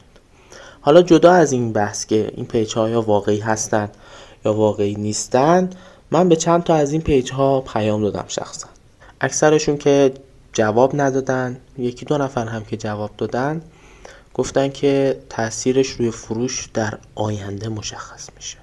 حالا 0.81 1.01
جدا 1.01 1.31
از 1.31 1.51
این 1.51 1.73
بحث 1.73 2.05
که 2.05 2.31
این 2.35 2.45
page 2.45 2.73
ها 2.73 2.89
یا 2.89 3.01
واقعی 3.01 3.39
هستند 3.39 3.89
یا 4.45 4.53
واقعی 4.53 4.95
نیستند 4.95 5.75
من 6.11 6.29
به 6.29 6.35
چند 6.35 6.63
تا 6.63 6.75
از 6.75 6.91
این 6.91 7.01
page 7.01 7.31
ها 7.31 7.61
پیام 7.61 8.01
دادم 8.01 8.25
شخصا. 8.27 8.67
اکثرشون 9.21 9.77
که 9.77 10.13
جواب 10.53 11.01
ندادن 11.01 11.57
یکی 11.77 12.05
دو 12.05 12.17
نفر 12.17 12.45
هم 12.45 12.63
که 12.63 12.77
جواب 12.77 13.11
دادن 13.17 13.61
گفتن 14.37 14.69
که 14.69 15.19
تاثیرش 15.29 15.87
روی 15.87 16.11
فروش 16.11 16.69
در 16.73 16.97
آینده 17.15 17.69
مشخص 17.69 18.29
میشه. 18.35 18.57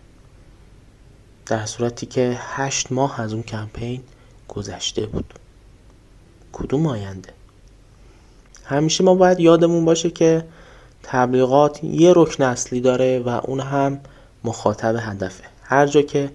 در 1.46 1.66
صورتی 1.66 2.06
که 2.06 2.38
هشت 2.40 2.92
ماه 2.92 3.20
از 3.20 3.32
اون 3.32 3.42
کمپین 3.42 4.02
گذشته 4.48 5.06
بود. 5.06 5.34
کدوم 6.52 6.86
آینده؟ 6.86 7.32
همیشه 8.64 9.04
ما 9.04 9.14
باید 9.14 9.40
یادمون 9.40 9.84
باشه 9.84 10.10
که 10.10 10.44
تبلیغات 11.02 11.84
یه 11.84 12.12
رکن 12.16 12.44
اصلی 12.44 12.80
داره 12.80 13.18
و 13.18 13.28
اون 13.28 13.60
هم 13.60 14.00
مخاطب 14.44 14.96
هدفه. 15.00 15.44
هر 15.62 15.86
جا 15.86 16.02
که 16.02 16.30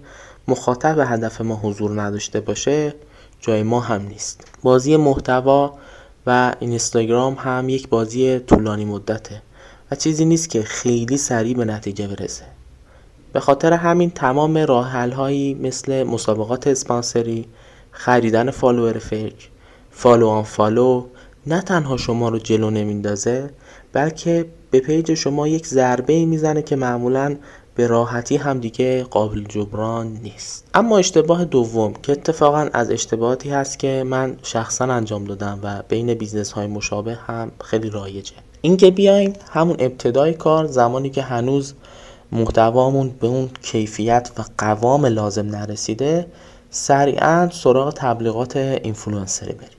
مخاطب 0.48 0.98
هدف 0.98 1.40
ما 1.40 1.54
حضور 1.54 2.02
نداشته 2.02 2.40
باشه 2.40 2.94
جای 3.40 3.62
ما 3.62 3.80
هم 3.80 4.02
نیست. 4.02 4.44
بازی 4.62 4.96
محتوا 4.96 5.78
و 6.26 6.54
اینستاگرام 6.60 7.34
هم 7.34 7.68
یک 7.68 7.88
بازی 7.88 8.38
طولانی 8.38 8.84
مدته 8.84 9.42
و 9.90 9.96
چیزی 9.96 10.24
نیست 10.24 10.50
که 10.50 10.62
خیلی 10.62 11.16
سریع 11.16 11.56
به 11.56 11.64
نتیجه 11.64 12.08
برسه. 12.08 12.44
به 13.32 13.40
خاطر 13.40 13.72
همین 13.72 14.10
تمام 14.10 14.58
راه 14.58 14.90
هایی 15.12 15.54
مثل 15.54 16.02
مسابقات 16.02 16.66
اسپانسری 16.66 17.46
خریدن 17.90 18.50
follower 18.50 18.98
fake 18.98 19.48
follow 19.90 20.28
unfollow 20.28 21.06
نه 21.46 21.60
تنها 21.60 21.96
شما 21.96 22.28
رو 22.28 22.38
جلو 22.38 22.70
نمیندازه 22.70 23.50
بلکه 23.92 24.46
به 24.70 24.80
page 24.80 25.14
شما 25.14 25.48
یک 25.48 25.66
ضربه 25.66 26.24
می‌زنه 26.26 26.62
که 26.62 26.76
معمولا 26.76 27.36
به 27.74 27.86
راحتی 27.86 28.36
هم 28.36 28.58
دیگه 28.58 29.04
قابل 29.04 29.44
جبران 29.44 30.06
نیست. 30.06 30.64
اما 30.74 30.98
اشتباه 30.98 31.44
دوم 31.44 31.92
که 32.02 32.12
اتفاقا 32.12 32.68
از 32.72 32.90
اشتباهاتی 32.90 33.50
هست 33.50 33.78
که 33.78 34.04
من 34.06 34.36
شخصا 34.42 34.84
انجام 34.84 35.24
دادم 35.24 35.58
و 35.62 35.82
بین 35.88 36.14
business 36.14 36.52
های 36.52 36.66
مشابه 36.66 37.14
هم 37.14 37.50
خیلی 37.64 37.90
رایجه. 37.90 38.32
اینکه 38.60 38.90
بیایم 38.90 39.32
همون 39.50 39.76
ابتدای 39.78 40.34
کار 40.34 40.66
زمانی 40.66 41.10
که 41.10 41.22
هنوز 41.22 41.74
محتوامون 42.32 43.10
به 43.20 43.26
اون 43.26 43.50
کیفیت 43.62 44.30
و 44.38 44.42
قوام 44.58 45.06
لازم 45.06 45.46
نرسیده 45.46 46.26
سریعا 46.70 47.48
سراغ 47.52 47.94
تبلیغات 47.96 48.56
اینفلوئنسری 48.56 49.52
بریم. 49.52 49.70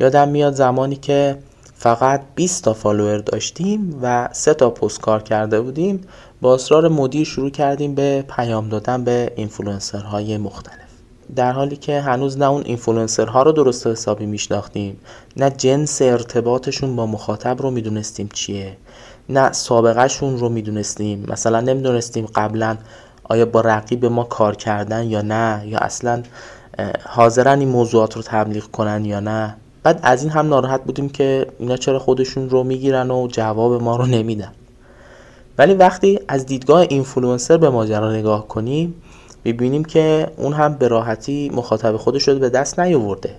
یادم 0.00 0.28
میاد 0.28 0.54
زمانی 0.54 0.96
که 0.96 1.38
فقط 1.74 2.22
20 2.34 2.64
تا 2.64 2.74
follower 2.74 3.18
داشتیم 3.18 3.98
و 4.02 4.28
سه 4.32 4.54
تا 4.54 4.70
پست 4.70 5.00
کار 5.00 5.22
کرده 5.22 5.60
بودیم. 5.60 6.00
با 6.42 6.54
اصرار 6.54 6.88
مدیر 6.88 7.24
شروع 7.26 7.50
کردیم 7.50 7.94
به 7.94 8.24
پیام 8.36 8.68
دادن 8.68 9.04
به 9.04 9.32
اینفلوئنسرهای 9.36 10.38
مختلف. 10.38 10.76
در 11.36 11.52
حالی 11.52 11.76
که 11.76 12.00
هنوز 12.00 12.38
نه 12.38 12.50
اون 12.50 12.62
اینفلوئنسرها 12.64 13.42
رو 13.42 13.52
درست 13.52 13.86
حسابی 13.86 14.26
میشناختیم 14.26 15.00
نه 15.36 15.50
جنس 15.50 16.02
ارتباطشون 16.02 16.96
با 16.96 17.06
مخاطب 17.06 17.62
رو 17.62 17.70
می‌دونستیم 17.70 18.28
چیه 18.32 18.76
نه 19.28 19.52
سابقهشون 19.52 20.38
رو 20.38 20.48
می‌دونستیم. 20.48 21.24
مثلا 21.28 21.60
نمی‌دونستیم 21.60 22.26
قبلا 22.34 22.76
آیا 23.24 23.46
با 23.46 23.60
رقیب 23.60 24.06
ما 24.06 24.24
کار 24.24 24.56
کردن 24.56 25.04
یا 25.04 25.22
نه 25.22 25.62
یا 25.66 25.78
اصلا 25.78 26.22
حاضرن 27.08 27.58
این 27.58 27.68
موضوعات 27.68 28.16
رو 28.16 28.22
تبلیغ 28.22 28.64
کنن 28.64 29.04
یا 29.04 29.20
نه. 29.20 29.56
بعد 29.82 30.00
از 30.02 30.22
این 30.22 30.32
هم 30.32 30.48
ناراحت 30.48 30.84
بودیم 30.84 31.08
که 31.08 31.46
اینا 31.58 31.76
چرا 31.76 31.98
خودشون 31.98 32.50
رو 32.50 32.64
می‌گیرن 32.64 33.10
و 33.10 33.28
جواب 33.32 33.82
ما 33.82 33.96
رو 33.96 34.06
نمیدن. 34.06 34.52
ولی 35.58 35.74
وقتی 35.74 36.20
از 36.28 36.46
دیدگاه 36.46 36.80
اینفلوئنسر 36.80 37.56
به 37.56 37.70
ماجرا 37.70 38.12
نگاه 38.12 38.48
کنیم 38.48 38.94
می‌بینیم 39.44 39.84
که 39.84 40.30
اون 40.36 40.52
هم 40.52 40.74
به 40.74 40.88
راحتی 40.88 41.50
مخاطب 41.54 41.96
خودش 41.96 42.28
رو 42.28 42.38
به 42.38 42.48
دست 42.48 42.80
نیاورده. 42.80 43.34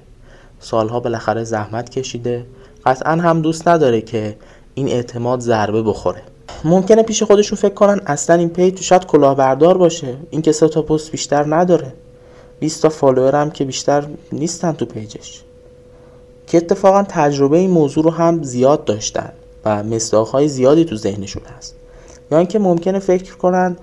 سالها 0.60 1.00
بالاخره 1.00 1.43
زحمت 1.43 1.89
کشیده. 1.89 2.46
قطعا 2.86 3.12
هم 3.12 3.41
دوست 3.41 3.67
نداره 3.67 4.01
که 4.01 4.36
این 4.75 4.88
اعتماد 4.88 5.39
ضربه 5.39 5.82
بخوره. 5.82 6.22
ممکنه 6.63 7.03
پیش 7.03 7.24
خودشون 7.24 7.58
فکر 7.58 7.74
کنن 7.74 8.01
اصلا 8.05 8.36
این 8.36 8.50
page 8.50 8.82
شاید 8.82 9.05
کلاهبردار 9.05 9.77
باشه. 9.77 10.17
این 10.29 10.41
که 10.41 10.51
سه 10.51 10.67
تا 10.67 10.82
پست 10.82 11.12
بیشتر 11.12 11.55
نداره. 11.55 11.93
20 12.60 12.82
تا 12.82 12.89
follower 12.90 13.36
هم 13.36 13.51
که 13.51 13.65
بیشتر 13.65 14.08
نیستن 14.32 14.72
تو 14.72 14.86
page 14.86 15.19
ش. 15.19 15.44
که 16.48 16.58
اتفاقا 16.58 17.03
تجربه 17.10 17.58
این 17.58 17.70
موضوع 17.70 18.03
رو 18.03 18.10
هم 18.10 18.43
زیاد 18.43 18.86
داشتن 18.86 19.32
و 19.65 19.84
مصداقهای 19.84 20.48
زیادی 20.48 20.86
تو 20.86 20.96
ذهنشون 20.96 21.43
هست. 21.58 21.75
یا 22.34 22.40
اینکه 22.40 22.60
ممکنه 22.60 23.00
فکر 23.00 23.36
کنن 23.36 23.78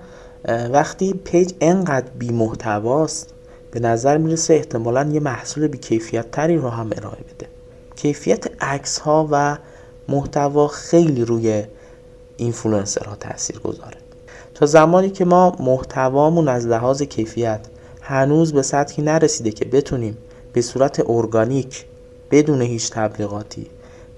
وقتی 0.71 1.13
page 1.13 1.53
انقدر 1.61 2.09
بی 2.19 2.29
محتواست 2.29 3.33
به 3.71 3.79
نظر 3.79 4.17
می‌رسه 4.17 4.53
احتمالا 4.53 5.09
یه 5.11 5.19
محصول 5.19 5.67
بی 5.67 5.77
کیفیت 5.77 6.31
تری 6.31 6.57
رو 6.57 6.69
هم 6.69 6.89
ارائه 6.97 7.23
بده. 7.35 7.47
کیفیت 7.95 8.63
عکس 8.63 8.99
ها 8.99 9.27
و 9.31 9.57
محتوا 10.09 10.67
خیلی 10.67 11.25
روی 11.25 11.63
اینفلوئنسرها 12.37 13.15
تاثیر 13.15 13.59
گذاره. 13.59 13.97
تا 14.55 14.65
زمانی 14.65 15.09
که 15.09 15.25
ما 15.25 15.55
محتوامون 15.59 16.47
از 16.47 16.67
لحاظ 16.67 17.01
کیفیت 17.01 17.59
هنوز 18.01 18.53
به 18.53 18.61
سطحی 18.61 19.03
نرسیده 19.03 19.51
که 19.51 19.65
بتونیم 19.65 20.17
به 20.53 20.61
صورت 20.61 21.09
ارگانیک 21.09 21.85
بدون 22.31 22.61
هیچ 22.61 22.91
تبلیغاتی 22.91 23.67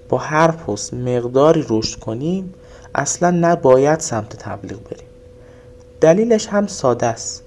با 0.08 0.18
هر 0.18 0.50
پست 0.50 0.94
مقداری 0.94 1.64
رشد 1.68 1.98
کنیم 1.98 2.54
اصلا 2.94 3.30
نباید 3.30 4.00
سمت 4.00 4.36
تبلیغ 4.36 4.78
بریم. 4.82 5.06
دلیلش 6.00 6.46
هم 6.46 6.66
ساده 6.66 7.06
است. 7.06 7.42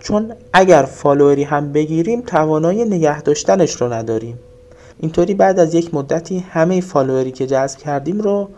چون 0.00 0.32
اگر 0.52 0.82
follower 0.82 1.37
ی 1.37 1.44
هم 1.44 1.72
بگیریم 1.72 2.20
توانایی 2.20 2.84
نگه 2.84 3.22
داشتنش 3.22 3.72
رو 3.72 3.92
نداریم. 3.92 4.38
اینطوری 4.98 5.34
بعد 5.34 5.58
از 5.58 5.74
یک 5.74 5.94
مدتی 5.94 6.38
همه 6.38 6.80
follower 6.80 7.26
ی 7.26 7.32
که 7.32 7.46
جذب 7.46 7.78
کردیم 7.78 8.20
رو 8.20 8.48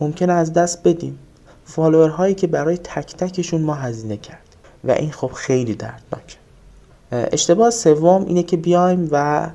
ممکنه 0.00 0.30
از 0.30 0.52
دست 0.52 0.82
بدیم. 0.88 1.18
follower 1.64 2.15
هایی 2.15 2.34
که 2.34 2.46
برای 2.46 2.76
تک 2.76 3.16
تکشون 3.16 3.60
ما 3.60 3.74
هزینه 3.74 4.16
کردیم 4.16 4.42
و 4.84 4.90
این 4.90 5.10
خب 5.10 5.30
خیلی 5.32 5.74
دردناکه. 5.74 6.36
اشتباه 7.12 7.70
سوم 7.70 8.24
اینه 8.24 8.42
که 8.42 8.56
بیایم 8.56 9.08
و 9.12 9.48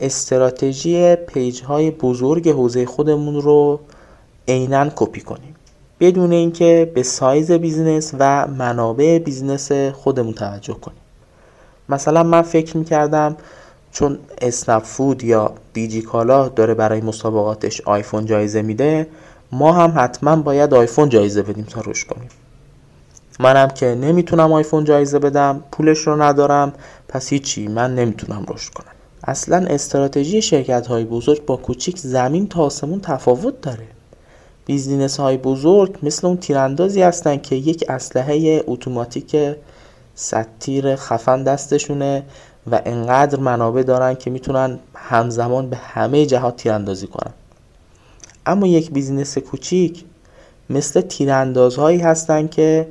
استراتژی 0.00 1.16
page 1.16 1.62
های 1.62 1.90
بزرگ 1.90 2.48
حوزه 2.48 2.86
خودمون 2.86 3.42
رو 3.42 3.80
عینا 4.48 4.88
کپی 4.96 5.20
کنیم. 5.20 5.49
بدون 6.00 6.32
اینکه 6.32 6.92
به 6.94 7.02
سایز 7.02 7.52
business 7.52 8.14
و 8.18 8.46
منابع 8.46 9.18
business 9.18 9.72
خودمون 9.72 10.34
توجه 10.34 10.74
کنیم. 10.74 10.98
مثلا 11.88 12.22
من 12.22 12.42
فکر 12.42 12.76
می‌کردم 12.76 13.36
چون 13.92 14.18
اسنپ 14.40 14.82
فود 14.82 15.24
یا 15.24 15.54
بیجی 15.72 16.02
کالا 16.02 16.48
داره 16.48 16.74
برای 16.74 17.00
مسابقاتش 17.00 17.80
آیفون 17.80 18.26
جایزه 18.26 18.62
میده 18.62 19.06
ما 19.52 19.72
هم 19.72 19.92
حتما 19.96 20.36
باید 20.36 20.74
آیفون 20.74 21.08
جایزه 21.08 21.42
بدیم 21.42 21.64
تا 21.64 21.80
رشد 21.80 22.06
کنیم. 22.06 22.28
منم 23.40 23.68
که 23.68 23.86
نمی‌تونم 23.86 24.52
آیفون 24.52 24.84
جایزه 24.84 25.18
بدم 25.18 25.64
پولش 25.72 25.98
رو 25.98 26.22
ندارم 26.22 26.72
پس 27.08 27.28
هیچی 27.28 27.68
من 27.68 27.94
نمی‌تونم 27.94 28.44
رشد 28.48 28.72
کنم. 28.72 28.92
اصلا 29.24 29.56
استراتژی 29.56 30.42
شرکت 30.42 30.86
های 30.86 31.04
بزرگ 31.04 31.44
با 31.44 31.56
کوچیک 31.56 31.98
زمین 31.98 32.48
تا 32.48 32.62
آسمون 32.62 33.00
تفاوت 33.00 33.60
داره. 33.60 33.86
business 34.70 35.20
های 35.20 35.36
بزرگ 35.36 35.98
مثل 36.02 36.26
اون 36.26 36.36
تیراندازی 36.36 37.02
هستن 37.02 37.36
که 37.36 37.56
یک 37.56 37.84
اسلحه 37.88 38.64
اتوماتیک 38.66 39.36
ستیر 40.14 40.96
خفن 40.96 41.42
دستشونه 41.42 42.22
و 42.70 42.80
انقدر 42.84 43.40
منابع 43.40 43.82
دارن 43.82 44.14
که 44.14 44.30
می‌تونن 44.30 44.78
همزمان 44.94 45.70
به 45.70 45.76
همه 45.76 46.26
جهات 46.26 46.56
تیراندازی 46.56 47.06
کنن. 47.06 47.32
اما 48.46 48.66
یک 48.66 48.90
business 48.90 49.38
کوچیک 49.38 50.04
مثل 50.70 51.00
تیراندازهایی 51.00 51.98
هستن 51.98 52.48
که 52.48 52.88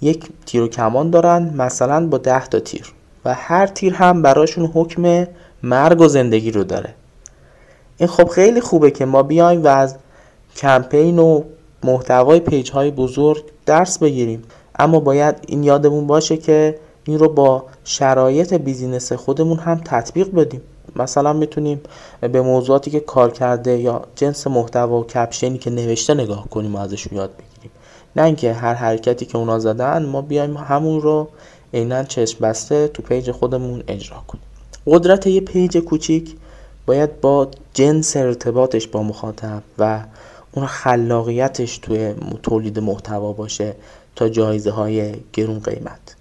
یک 0.00 0.28
تیر 0.46 0.62
و 0.62 0.68
کمان 0.68 1.10
دارن 1.10 1.54
مثلا 1.54 2.06
با 2.06 2.18
ده 2.18 2.46
تا 2.46 2.60
تیر 2.60 2.92
و 3.24 3.34
هر 3.34 3.66
تیر 3.66 3.94
هم 3.94 4.22
براشون 4.22 4.66
حکم 4.74 5.26
مرگ 5.62 6.00
و 6.00 6.08
زندگی 6.08 6.50
رو 6.50 6.64
داره. 6.64 6.94
این 7.98 8.08
خب 8.08 8.28
خیلی 8.28 8.60
خوبه 8.60 8.90
که 8.90 9.04
ما 9.04 9.22
بیایم 9.22 9.64
و 9.64 9.66
از 9.66 9.96
کمپین 10.58 11.18
و 11.18 11.42
محتوای 11.84 12.40
page 12.40 12.70
های 12.70 12.90
بزرگ 12.90 13.44
درس 13.66 13.98
بگیریم. 13.98 14.42
اما 14.78 15.00
باید 15.00 15.34
این 15.46 15.64
یادمون 15.64 16.06
باشه 16.06 16.36
که 16.36 16.78
این 17.04 17.18
رو 17.18 17.28
با 17.28 17.64
شرایط 17.84 18.54
business 18.54 19.12
خودمون 19.12 19.58
هم 19.58 19.80
تطبیق 19.84 20.34
بدیم. 20.34 20.60
مثلا 20.96 21.32
می‌تونیم 21.32 21.80
به 22.20 22.42
موضوعاتی 22.42 22.90
که 22.90 23.00
کار 23.00 23.30
کرده 23.30 23.78
یا 23.78 24.02
جنس 24.16 24.46
محتوا 24.46 25.00
و 25.00 25.04
caption 25.04 25.51
ی 25.51 25.58
که 25.58 25.70
نوشته 25.70 26.14
نگاه 26.14 26.48
کنیم 26.48 26.74
و 26.74 26.78
ازشون 26.78 27.18
یاد 27.18 27.30
بگیریم. 27.30 27.70
نه 28.16 28.22
اینکه 28.22 28.52
هر 28.52 28.74
حرکتی 28.74 29.26
که 29.26 29.38
اونا 29.38 29.58
زدن 29.58 30.06
ما 30.06 30.22
بیایم 30.22 30.56
همون 30.56 31.00
رو 31.00 31.28
عینا 31.74 32.02
چشم 32.04 32.38
بسته 32.44 32.88
تو 32.88 33.02
page 33.02 33.30
خودمون 33.30 33.82
اجرا 33.88 34.16
کنیم. 34.28 34.44
قدرت 34.86 35.26
یه 35.26 35.40
page 35.40 35.78
کوچیک 35.78 36.36
باید 36.86 37.20
با 37.20 37.48
جنس 37.74 38.16
ارتباطش 38.16 38.86
با 38.86 39.02
مخاطب 39.02 39.62
و 39.78 40.00
اون 40.58 40.66
خلاقیتش 40.66 41.78
توی 41.78 42.14
تولید 42.42 42.78
محتوا 42.78 43.32
باشه 43.32 43.74
تا 44.16 44.28
جایزه 44.28 44.70
های 44.70 45.12
گرون 45.32 45.58
قیمت. 45.58 46.16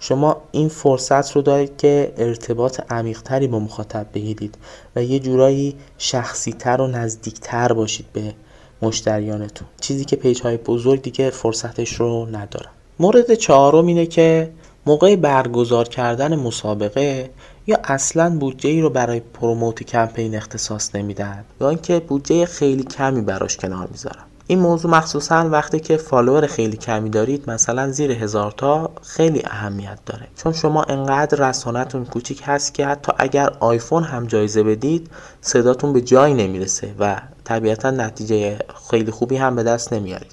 شما 0.00 0.36
این 0.52 0.68
فرصت 0.68 1.32
رو 1.32 1.42
دارید 1.42 1.76
که 1.76 2.12
ارتباط 2.16 2.80
عمیقتری 2.90 3.46
با 3.46 3.58
مخاطب 3.58 4.06
بگیرید 4.14 4.54
و 4.96 5.02
یه 5.02 5.18
جورایی 5.18 5.76
شخصیتر 5.98 6.80
و 6.80 6.86
نزدیکتر 6.86 7.72
باشید 7.72 8.06
به 8.12 8.34
مشتریانتون. 8.82 9.68
چیزی 9.80 10.04
که 10.04 10.16
page 10.16 10.40
های 10.40 10.56
بزرگ 10.56 11.02
دیگه 11.02 11.30
فرصتش 11.30 11.92
رو 11.92 12.26
ندارن. 12.26 12.70
مورد 12.98 13.34
چهارم 13.34 13.86
اینه 13.86 14.06
که 14.06 14.50
موقع 14.86 15.16
برگزار 15.16 15.88
کردن 15.88 16.36
مسابقه 16.36 17.30
یا 17.66 17.78
اصلا 17.84 18.38
بودجه 18.38 18.70
ای 18.70 18.80
رو 18.80 18.90
برای 18.90 19.20
پروموت 19.20 19.82
کمپین 19.82 20.36
اختصاص 20.36 20.94
نمیدن 20.94 21.44
یا 21.60 21.68
اینکه 21.68 22.00
بودجه 22.00 22.46
خیلی 22.46 22.82
کمی 22.82 23.20
براش 23.20 23.56
کنار 23.56 23.88
می‌ذارن 23.90 24.22
این 24.46 24.58
موضوع 24.58 24.90
مخصوصا 24.90 25.48
وقتی 25.48 25.80
که 25.80 25.96
فالوور 25.96 26.46
خیلی 26.46 26.76
کمی 26.76 27.10
دارید 27.10 27.50
مثلا 27.50 27.90
زیر 27.90 28.10
هزار 28.10 28.52
تا 28.52 28.90
خیلی 29.02 29.42
اهمیت 29.44 29.98
داره. 30.06 30.26
چون 30.36 30.52
شما 30.52 30.82
انقدر 30.82 31.48
رسانتون 31.48 32.04
کوچیک 32.04 32.42
هست 32.44 32.74
که 32.74 32.86
حتی 32.86 33.12
اگر 33.18 33.50
آیفون 33.60 34.04
هم 34.04 34.26
جایزه 34.26 34.62
بدید 34.62 35.10
صداتون 35.40 35.92
به 35.92 36.00
جایی 36.00 36.34
نمی‌رسه 36.34 36.94
و 36.98 37.16
طبیعتا 37.44 37.90
نتیجه 37.90 38.58
خیلی 38.90 39.10
خوبی 39.10 39.36
هم 39.36 39.56
به 39.56 39.62
دست 39.62 39.92
نمیارید. 39.92 40.32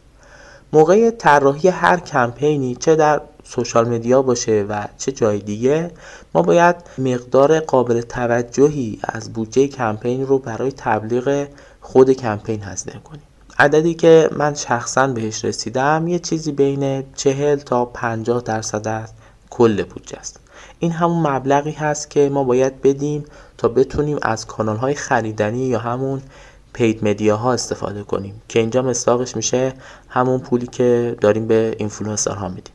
موقع 0.73 1.11
طراحی 1.11 1.69
هر 1.69 1.99
کمپینی 1.99 2.75
چه 2.75 2.95
در 2.95 3.21
سوشال 3.43 3.89
مدیا 3.89 4.21
باشه 4.21 4.65
و 4.69 4.85
چه 4.97 5.11
جای 5.11 5.39
دیگه 5.39 5.91
ما 6.33 6.41
باید 6.41 6.75
مقدار 6.97 7.59
قابل 7.59 8.01
توجهی 8.01 8.99
از 9.03 9.33
بودجه 9.33 9.67
کمپین 9.67 10.27
رو 10.27 10.39
برای 10.39 10.71
تبلیغ 10.71 11.47
خود 11.81 12.11
کمپین 12.11 12.63
هزینه 12.63 12.99
کنیم. 12.99 13.23
عددی 13.59 13.93
که 13.93 14.29
من 14.37 14.53
شخصا 14.53 15.07
بهش 15.07 15.45
رسیدم 15.45 16.07
یه 16.07 16.19
چیزی 16.19 16.51
بین 16.51 17.03
40 17.15 17.55
تا 17.55 17.85
50 17.85 18.41
درصد 18.41 18.87
از 18.87 19.13
کل 19.49 19.83
بودجه 19.83 20.17
است. 20.17 20.39
این 20.79 20.91
همون 20.91 21.27
مبلغی 21.27 21.71
هست 21.71 22.09
که 22.09 22.29
ما 22.29 22.43
باید 22.43 22.81
بدیم 22.81 23.25
تا 23.57 23.67
بتونیم 23.67 24.17
از 24.21 24.47
کانال 24.47 24.77
های 24.77 24.93
خریدنی 24.93 25.67
یا 25.67 25.79
همون 25.79 26.21
paid 26.73 27.05
media 27.05 27.37
ها 27.37 27.53
استفاده 27.53 28.03
کنیم 28.03 28.41
که 28.47 28.59
اینجا 28.59 28.81
مصداقش 28.81 29.35
میشه 29.35 29.73
همون 30.09 30.39
پولی 30.39 30.67
که 30.67 31.17
داریم 31.21 31.47
به 31.47 31.75
اینفلوئنسر 31.77 32.35
ها 32.35 32.49
میدیم. 32.49 32.73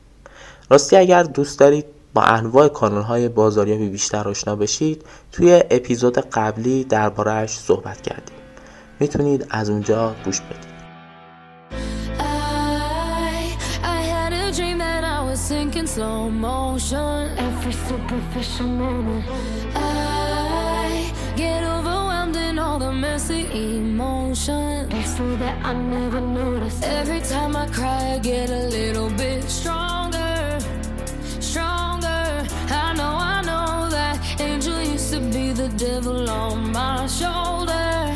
راستی 0.69 0.95
اگر 0.95 1.23
دوست 1.23 1.59
دارید 1.59 1.85
با 2.13 2.21
انواع 2.21 2.67
کانال 2.67 3.01
های 3.01 3.29
بازاریابی 3.29 3.89
بیشتر 3.89 4.27
آشنا 4.27 4.55
بشید 4.55 5.05
توی 5.31 5.63
اپیزود 5.71 6.17
قبلی 6.17 6.83
دربارهش 6.83 7.49
صحبت 7.49 8.01
کردیم 8.01 8.35
می‌تونید 8.99 9.47
از 9.49 9.69
اونجا 9.69 10.15
گوش 10.25 10.41
بدید 10.41 10.75
Stronger. 31.55 32.45
I 32.69 32.93
know, 32.97 33.15
I 33.15 33.41
know 33.41 33.89
that 33.89 34.41
angel 34.41 34.81
used 34.81 35.13
to 35.13 35.21
be 35.21 35.53
the 35.53 35.69
devil 35.77 36.29
on 36.29 36.73
my 36.73 37.07
shoulder. 37.07 38.13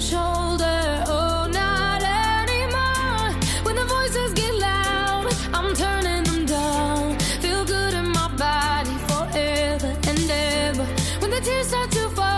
Shoulder, 0.00 1.04
oh 1.06 1.46
not 1.52 2.00
anymore. 2.02 3.28
When 3.62 3.76
the 3.76 3.84
voices 3.84 4.32
get 4.32 4.54
loud 4.54 5.26
I'm 5.52 5.74
turning 5.74 6.24
them 6.24 6.46
down. 6.46 7.18
Feel 7.42 7.62
good 7.66 7.92
in 7.92 8.08
my 8.10 8.28
body 8.38 8.96
forever 9.10 9.94
and 10.08 10.30
ever. 10.30 10.86
When 11.20 11.30
the 11.32 11.42
tears 11.42 11.66
start 11.66 11.90
to 11.90 12.08
fall 12.08 12.35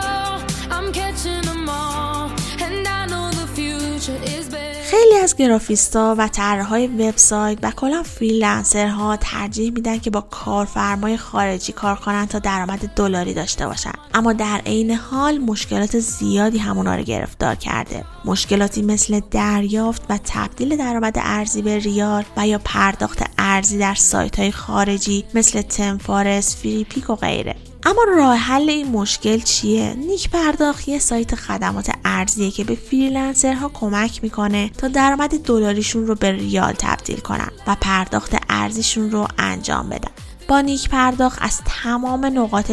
از 5.28 5.36
گرافیستا 5.36 6.14
و 6.18 6.28
طراحهای 6.28 6.86
وبسایت 6.86 7.58
و 7.62 7.70
کلا 7.70 8.02
فریلنسرها 8.02 9.16
ترجیح 9.16 9.72
میدن 9.72 9.98
که 9.98 10.10
با 10.10 10.20
کارفرمای 10.20 11.16
خارجی 11.16 11.72
کار 11.72 11.96
کنن 11.96 12.26
تا 12.26 12.38
درآمد 12.38 12.78
دلاری 12.96 13.34
داشته 13.34 13.66
باشن. 13.66 13.92
اما 14.14 14.32
در 14.32 14.60
عین 14.66 14.90
حال 14.90 15.38
مشکلات 15.38 15.98
زیادی 15.98 16.58
همونا 16.58 16.96
رو 16.96 17.02
گرفتار 17.02 17.54
کرده. 17.54 18.04
مشکلاتی 18.24 18.82
مثل 18.82 19.20
دریافت 19.30 20.02
و 20.10 20.18
تبدیل 20.24 20.76
درآمد 20.76 21.16
ارزی 21.16 21.62
به 21.62 21.78
ریال 21.78 22.24
و 22.36 22.46
یا 22.46 22.60
پرداخت 22.64 23.22
ارزی 23.38 23.78
در 23.78 23.94
سایت 23.94 24.38
های 24.38 24.52
خارجی 24.52 25.24
مثل 25.34 25.62
ThemeForest، 25.62 26.56
Freepik 26.56 27.10
و 27.10 27.14
غیره. 27.14 27.56
اما 27.88 28.04
راه 28.16 28.36
حل 28.36 28.70
این 28.70 28.88
مشکل 28.88 29.38
چیه؟ 29.38 29.94
نیک 29.94 30.30
پرداخت 30.30 30.88
یه 30.88 30.98
سایت 30.98 31.34
خدمات 31.34 31.90
ارزیه 32.04 32.50
که 32.50 32.64
به 32.64 32.74
فریلنسرها 32.74 33.68
کمک 33.74 34.22
می‌کنه 34.22 34.70
تا 34.78 34.88
درآمد 34.88 35.38
دلاریشون 35.38 36.06
رو 36.06 36.14
به 36.14 36.32
ریال 36.32 36.72
تبدیل 36.72 37.20
کنن 37.20 37.50
و 37.66 37.76
پرداخت 37.80 38.36
ارزیشون 38.48 39.10
رو 39.10 39.28
انجام 39.38 39.88
بدن. 39.88 40.10
با 40.48 40.60
نیک 40.60 40.88
پرداخت 40.88 41.38
از 41.42 41.60
تمام 41.82 42.24
نقاط 42.24 42.72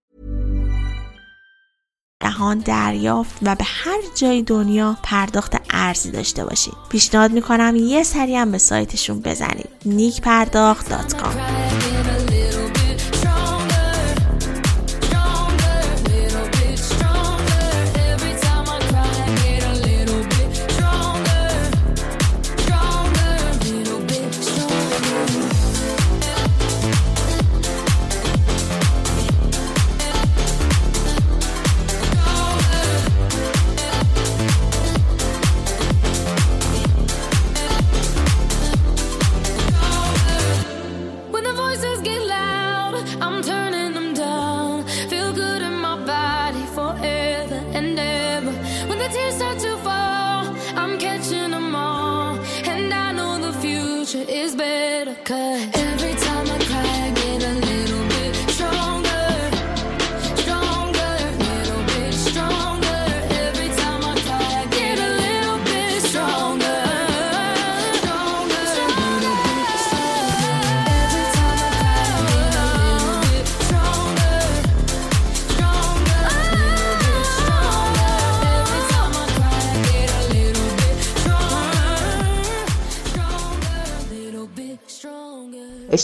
جهان 2.23 2.57
دریافت 2.57 3.33
و 3.41 3.55
به 3.55 3.63
هر 3.63 3.99
جای 4.15 4.41
دنیا 4.41 4.97
پرداخت 5.03 5.55
ارزی 5.69 6.11
داشته 6.11 6.45
باشید. 6.45 6.73
پیشنهاد 6.89 7.31
می‌کنم 7.31 7.75
یه 7.75 8.03
سری 8.03 8.35
هم 8.35 8.51
به 8.51 8.57
سایتشون 8.57 9.19
بزنید. 9.19 9.69
When 9.85 10.47
the 10.51 12.00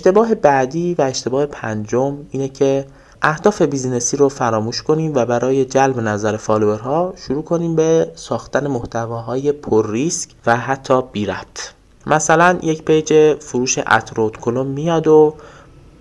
اشتباه 0.07 0.35
بعدی 0.35 0.93
و 0.93 1.01
اشتباه 1.01 1.45
پنجم 1.45 2.17
اینه 2.31 2.49
که 2.49 2.85
اهداف 3.21 3.61
بیزینسی 3.61 4.17
رو 4.17 4.29
فراموش 4.29 4.81
کنیم 4.81 5.11
و 5.15 5.25
برای 5.25 5.65
جلب 5.65 5.99
نظر 5.99 6.37
فالوورها 6.37 7.13
شروع 7.27 7.43
کنیم 7.43 7.75
به 7.75 8.11
ساختن 8.15 8.67
محتواهای 8.67 9.51
پر 9.51 9.91
ریسک 9.91 10.29
و 10.45 10.57
حتی 10.57 11.01
بی 11.11 11.25
ربط. 11.25 11.71
مثلا 12.05 12.59
یک 12.61 12.83
پیج 12.83 13.33
فروش 13.39 13.77
عطر 13.77 14.37
و 14.37 14.42
ادکلن 14.42 14.67
میاد 14.67 15.07
و 15.07 15.33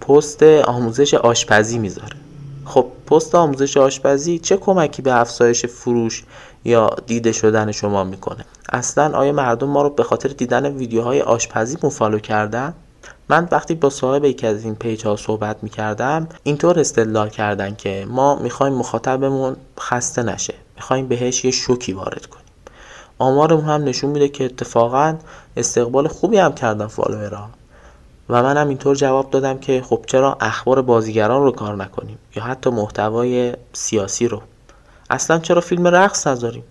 پست 0.01 0.43
آموزش 0.43 1.15
آشپزی 1.15 1.79
می‌ذاره. 1.79 2.17
خب 2.65 2.87
پست 3.07 3.35
آموزش 3.35 3.77
آشپزی 3.77 4.39
چه 4.39 4.57
کمکی 4.57 5.03
به 5.03 5.21
افزایش 5.21 5.67
فروش 5.67 6.25
یا 6.65 6.91
دیده 7.07 7.33
شدن 7.33 7.73
شما 7.73 8.05
می‌کنه؟ 8.05 8.45
اصلا 8.73 9.19
آیا 9.19 9.33
مردم 9.33 9.69
ما 9.69 9.83
رو 9.83 9.91
به 9.91 10.03
خاطر 10.03 10.29
دیدن 10.29 10.67
ویدیوهای 10.67 11.21
آشپزی 11.21 11.77
مفالو 11.83 12.19
کردن؟ 12.19 12.75
من 13.29 13.49
وقتی 13.51 13.75
با 13.75 13.91
صاحب 13.91 14.25
یکی 14.25 14.47
از 14.47 14.65
این 14.65 14.75
پیج 14.75 15.07
ها 15.07 15.17
صحبت 15.17 15.57
می‌کردم 15.63 16.29
اینطور 16.43 16.81
استدلال 16.81 17.29
کردن 17.29 17.75
که 17.75 18.07
ما 18.09 18.37
می‌خوایم 18.37 18.73
مخاطبمون 18.73 19.57
خسته 19.81 20.23
نشه 20.23 20.55
می‌خوایم 20.77 21.09
بهش 21.09 21.45
یه 21.45 21.51
شوکی 21.51 21.93
وارد 21.93 22.27
کنیم. 22.27 22.45
آمارمون 23.19 23.65
هم 23.65 23.85
نشون 23.85 24.11
میده 24.11 24.29
که 24.29 24.45
اتفاقا 24.45 25.17
استقبال 25.57 26.09
خوبی 26.09 26.39
هم 26.39 26.53
کردن 26.55 26.87
فالوورها. 26.87 27.49
و 28.29 28.43
من 28.43 28.57
هم 28.57 28.69
اینطور 28.69 28.97
جواب 28.97 29.31
دادم 29.31 29.59
که 29.59 29.83
خب 29.83 30.05
چرا 30.07 30.37
اخبار 30.41 30.83
بازیگران 30.83 31.43
رو 31.43 31.53
کار 31.53 31.77
نکنیم 31.77 32.19
یا 32.37 32.43
حتی 32.43 32.71
محتوای 32.71 33.55
سیاسی 33.73 34.29
رو؟ 34.29 34.43
اصلا 35.11 35.39
چرا 35.39 35.61
فیلم 35.61 35.87
رقص 35.87 36.27
نذاریم؟ 36.27 36.65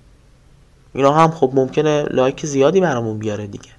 اینا 0.94 1.12
هم 1.12 1.32
خب 1.32 1.52
ممکنه 1.54 2.04
لایک 2.04 2.46
زیادی 2.46 2.82
برامون 2.82 3.18
بیاره 3.18 3.48
دیگه. 3.48 3.75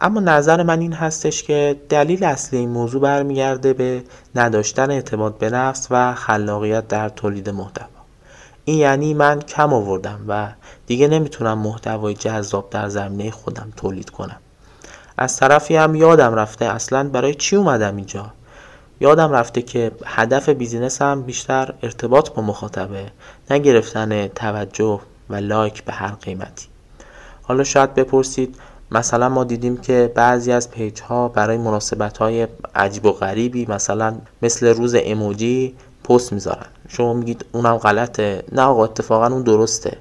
اما 0.00 0.20
نظر 0.20 0.62
من 0.62 0.80
این 0.80 0.92
هستش 0.92 1.42
که 1.42 1.80
دلیل 1.88 2.24
اصلی 2.24 2.58
این 2.58 2.68
موضوع 2.68 3.00
برمیگرده 3.00 3.72
به 3.72 4.02
نداشتن 4.34 4.90
اعتماد 4.90 5.38
به 5.38 5.50
نفس 5.50 5.86
و 5.90 6.14
خلاقیت 6.14 6.88
در 6.88 7.08
تولید 7.08 7.48
محتوا. 7.50 7.88
این 8.64 8.78
یعنی 8.78 9.14
من 9.14 9.40
کم 9.40 9.72
آوردم 9.72 10.20
و 10.28 10.48
دیگه 10.86 11.08
نمی‌تونم 11.08 11.58
محتوای 11.58 12.14
جذاب 12.14 12.70
در 12.70 12.88
زمینه 12.88 13.30
خودم 13.30 13.72
تولید 13.76 14.10
کنم. 14.10 14.36
از 15.18 15.36
طرفی 15.36 15.76
هم 15.76 15.94
یادم 15.94 16.34
رفته 16.34 16.64
اصلا 16.64 17.08
برای 17.08 17.34
چی 17.34 17.56
اومدم 17.56 17.96
اینجا؟ 17.96 18.32
یادم 19.00 19.32
رفته 19.32 19.62
که 19.62 19.92
هدف 20.04 20.48
بیزینسم 20.48 21.22
بیشتر 21.22 21.74
ارتباط 21.82 22.30
با 22.30 22.42
مخاطبه 22.42 23.06
نه 23.50 23.58
گرفتن 23.58 24.28
توجه 24.28 25.00
و 25.30 25.34
لایک 25.34 25.84
به 25.84 25.92
هر 25.92 26.10
قیمتی. 26.10 26.66
حالا 27.42 27.64
شاید 27.64 27.94
بپرسید 27.94 28.56
مثلا 28.94 29.28
ما 29.28 29.44
دیدیم 29.44 29.76
که 29.76 30.12
بعضی 30.14 30.52
از 30.52 30.70
پیج 30.70 31.00
ها 31.00 31.28
برای 31.28 31.58
مناسبت 31.58 32.18
های 32.18 32.48
عجیب 32.74 33.06
و 33.06 33.12
غریبی 33.12 33.66
مثلا 33.66 34.14
مثل 34.42 34.66
روز 34.66 34.96
اموجی 34.98 35.74
پست 36.04 36.32
می‌ذارن. 36.32 36.66
شما 36.88 37.12
میگید 37.12 37.44
اونم 37.52 37.76
غلطه. 37.76 38.44
نه 38.52 38.62
آقا 38.62 38.84
اتفاقا 38.84 39.26
اون 39.26 39.42
درسته. 39.42 39.98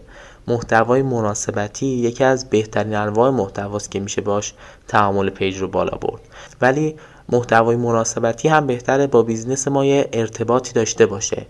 محتوای 0.47 1.01
مناسبتی 1.01 1.85
یکی 1.85 2.23
از 2.23 2.49
بهترین 2.49 2.95
انواع 2.95 3.29
محتواست 3.29 3.91
که 3.91 3.99
میشه 3.99 4.21
باش 4.21 4.53
تعامل 4.87 5.29
پیج 5.29 5.57
رو 5.57 5.67
بالا 5.67 5.97
برد. 5.97 6.21
ولی 6.61 6.95
محتوای 7.29 7.75
مناسبتی 7.75 8.47
هم 8.47 8.67
بهتره 8.67 9.07
با 9.07 9.23
بیزنس 9.23 9.67
ما 9.67 9.85
یه 9.85 10.09
ارتباطی 10.13 10.73
داشته 10.73 11.05
باشه. 11.05 11.45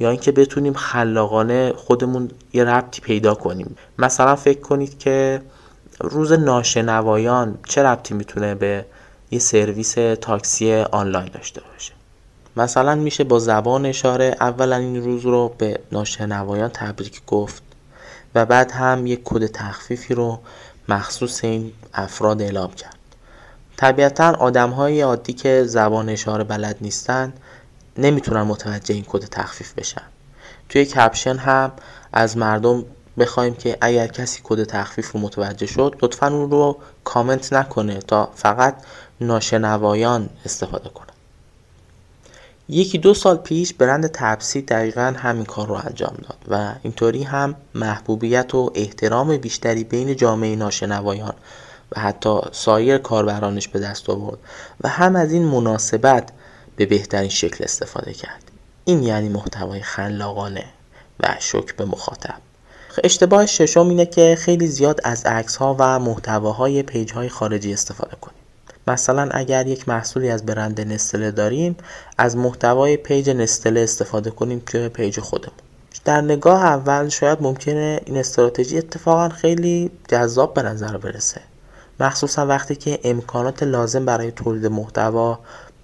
یا 0.00 0.10
اینکه 0.10 0.32
بتونیم 0.32 0.72
خلاقانه 0.72 1.72
خودمون 1.76 2.30
یه 2.52 2.64
ربطی 2.64 3.00
پیدا 3.00 3.34
کنیم. 3.34 3.76
مثلا 3.98 4.36
فکر 4.36 4.60
کنید 4.60 4.98
که 4.98 5.42
روز 6.00 6.32
ناشنوایان 6.32 7.58
چه 7.68 7.82
ربطی 7.82 8.14
می‌تونه 8.14 8.54
به 8.54 8.84
یه 9.30 9.38
سرویس 9.38 9.94
تاکسی 10.20 10.74
آنلاین 10.74 11.30
داشته 11.34 11.60
باشه؟ 11.72 11.92
مثلا 12.56 12.94
میشه 12.94 13.24
با 13.24 13.38
زبان 13.38 13.86
اشاره 13.86 14.36
اولا 14.40 14.76
این 14.76 15.04
روز 15.04 15.22
رو 15.24 15.54
به 15.58 15.80
ناشنوایان 15.92 16.68
تبریک 16.68 17.22
گفت 17.26 17.62
و 18.34 18.46
بعد 18.46 18.70
هم 18.70 19.06
یک 19.06 19.20
کد 19.24 19.46
تخفیفی 19.46 20.14
رو 20.14 20.40
مخصوص 20.88 21.44
این 21.44 21.72
افراد 21.94 22.42
اعلام 22.42 22.72
کرد. 22.72 22.96
طبیعتا 23.76 24.32
آدم 24.32 24.70
های 24.70 25.00
عادی 25.00 25.32
که 25.32 25.64
زبان 25.66 26.08
اشاره 26.08 26.44
بلد 26.44 26.76
نیستن 26.80 27.32
نمی‌تونن 27.98 28.42
متوجه 28.42 28.94
این 28.94 29.04
کد 29.08 29.24
تخفیف 29.24 29.72
بشن. 29.74 30.02
توی 30.68 30.84
کپشن 30.84 31.36
هم 31.36 31.72
از 32.12 32.36
مردم 32.36 32.84
بخوایم 33.18 33.54
که 33.54 33.78
اگر 33.80 34.06
کسی 34.06 34.40
کد 34.44 34.64
تخفیف 34.64 35.12
رو 35.12 35.20
متوجه 35.20 35.66
شد 35.66 35.96
لطفا 36.02 36.26
اون 36.26 36.50
رو 36.50 36.78
کامنت 37.04 37.52
نکنه 37.52 37.98
تا 37.98 38.30
فقط 38.34 38.76
ناشنوایان 39.20 40.28
استفاده 40.44 40.88
کنه. 40.88 41.06
یکی 42.68 42.98
دو 42.98 43.14
سال 43.14 43.36
پیش 43.36 43.74
برند 43.74 44.06
تپسی 44.06 44.62
دقیقا 44.62 45.14
همین 45.16 45.44
کار 45.44 45.66
رو 45.66 45.74
انجام 45.74 46.16
داد 46.28 46.38
و 46.48 46.74
اینطوری 46.82 47.22
هم 47.22 47.54
محبوبیت 47.74 48.54
و 48.54 48.72
احترام 48.74 49.36
بیشتری 49.36 49.84
بین 49.84 50.16
جامعه 50.16 50.56
ناشنوایان 50.56 51.34
و 51.92 52.00
حتی 52.00 52.40
سایر 52.52 52.98
کاربرانش 52.98 53.68
به 53.68 53.78
دست 53.80 54.10
آورد 54.10 54.38
و 54.80 54.88
هم 54.88 55.16
از 55.16 55.32
این 55.32 55.44
مناسبت 55.44 56.32
به 56.76 56.86
بهترین 56.86 57.28
شکل 57.28 57.64
استفاده 57.64 58.12
کرد. 58.12 58.50
این 58.84 59.02
یعنی 59.02 59.28
محتوای 59.28 59.80
خلاقانه 59.80 60.64
و 61.20 61.36
شوک 61.40 61.76
به 61.76 61.84
مخاطب. 61.84 62.49
اشتباه 63.04 63.46
ششم 63.46 63.88
اینه 63.88 64.06
که 64.06 64.36
خیلی 64.40 64.66
زیاد 64.66 65.00
از 65.04 65.24
عکس 65.26 65.56
ها 65.56 65.76
و 65.78 65.98
محتواهای 65.98 66.82
پیج 66.82 67.12
های 67.12 67.28
خارجی 67.28 67.72
استفاده 67.72 68.16
کنیم. 68.20 68.36
مثلا 68.86 69.28
اگر 69.30 69.66
یک 69.66 69.88
محصولی 69.88 70.30
از 70.30 70.46
برند 70.46 70.80
نستله 70.80 71.30
داریم 71.30 71.76
از 72.18 72.36
محتوای 72.36 72.96
پیج 72.96 73.30
نستله 73.30 73.80
استفاده 73.80 74.30
کنیم 74.30 74.60
تو 74.60 74.88
پیج 74.88 75.20
خودمون. 75.20 75.56
در 76.04 76.20
نگاه 76.20 76.64
اول 76.64 77.08
شاید 77.08 77.42
ممکنه 77.42 78.00
این 78.04 78.16
استراتژی 78.16 78.78
اتفاقا 78.78 79.28
خیلی 79.28 79.90
جذاب 80.08 80.54
به 80.54 80.62
نظر 80.62 80.96
برسه. 80.96 81.40
مخصوصا 82.00 82.46
وقتی 82.46 82.76
که 82.76 83.00
امکانات 83.04 83.62
لازم 83.62 84.04
برای 84.04 84.30
تولید 84.30 84.66
محتوا 84.66 85.38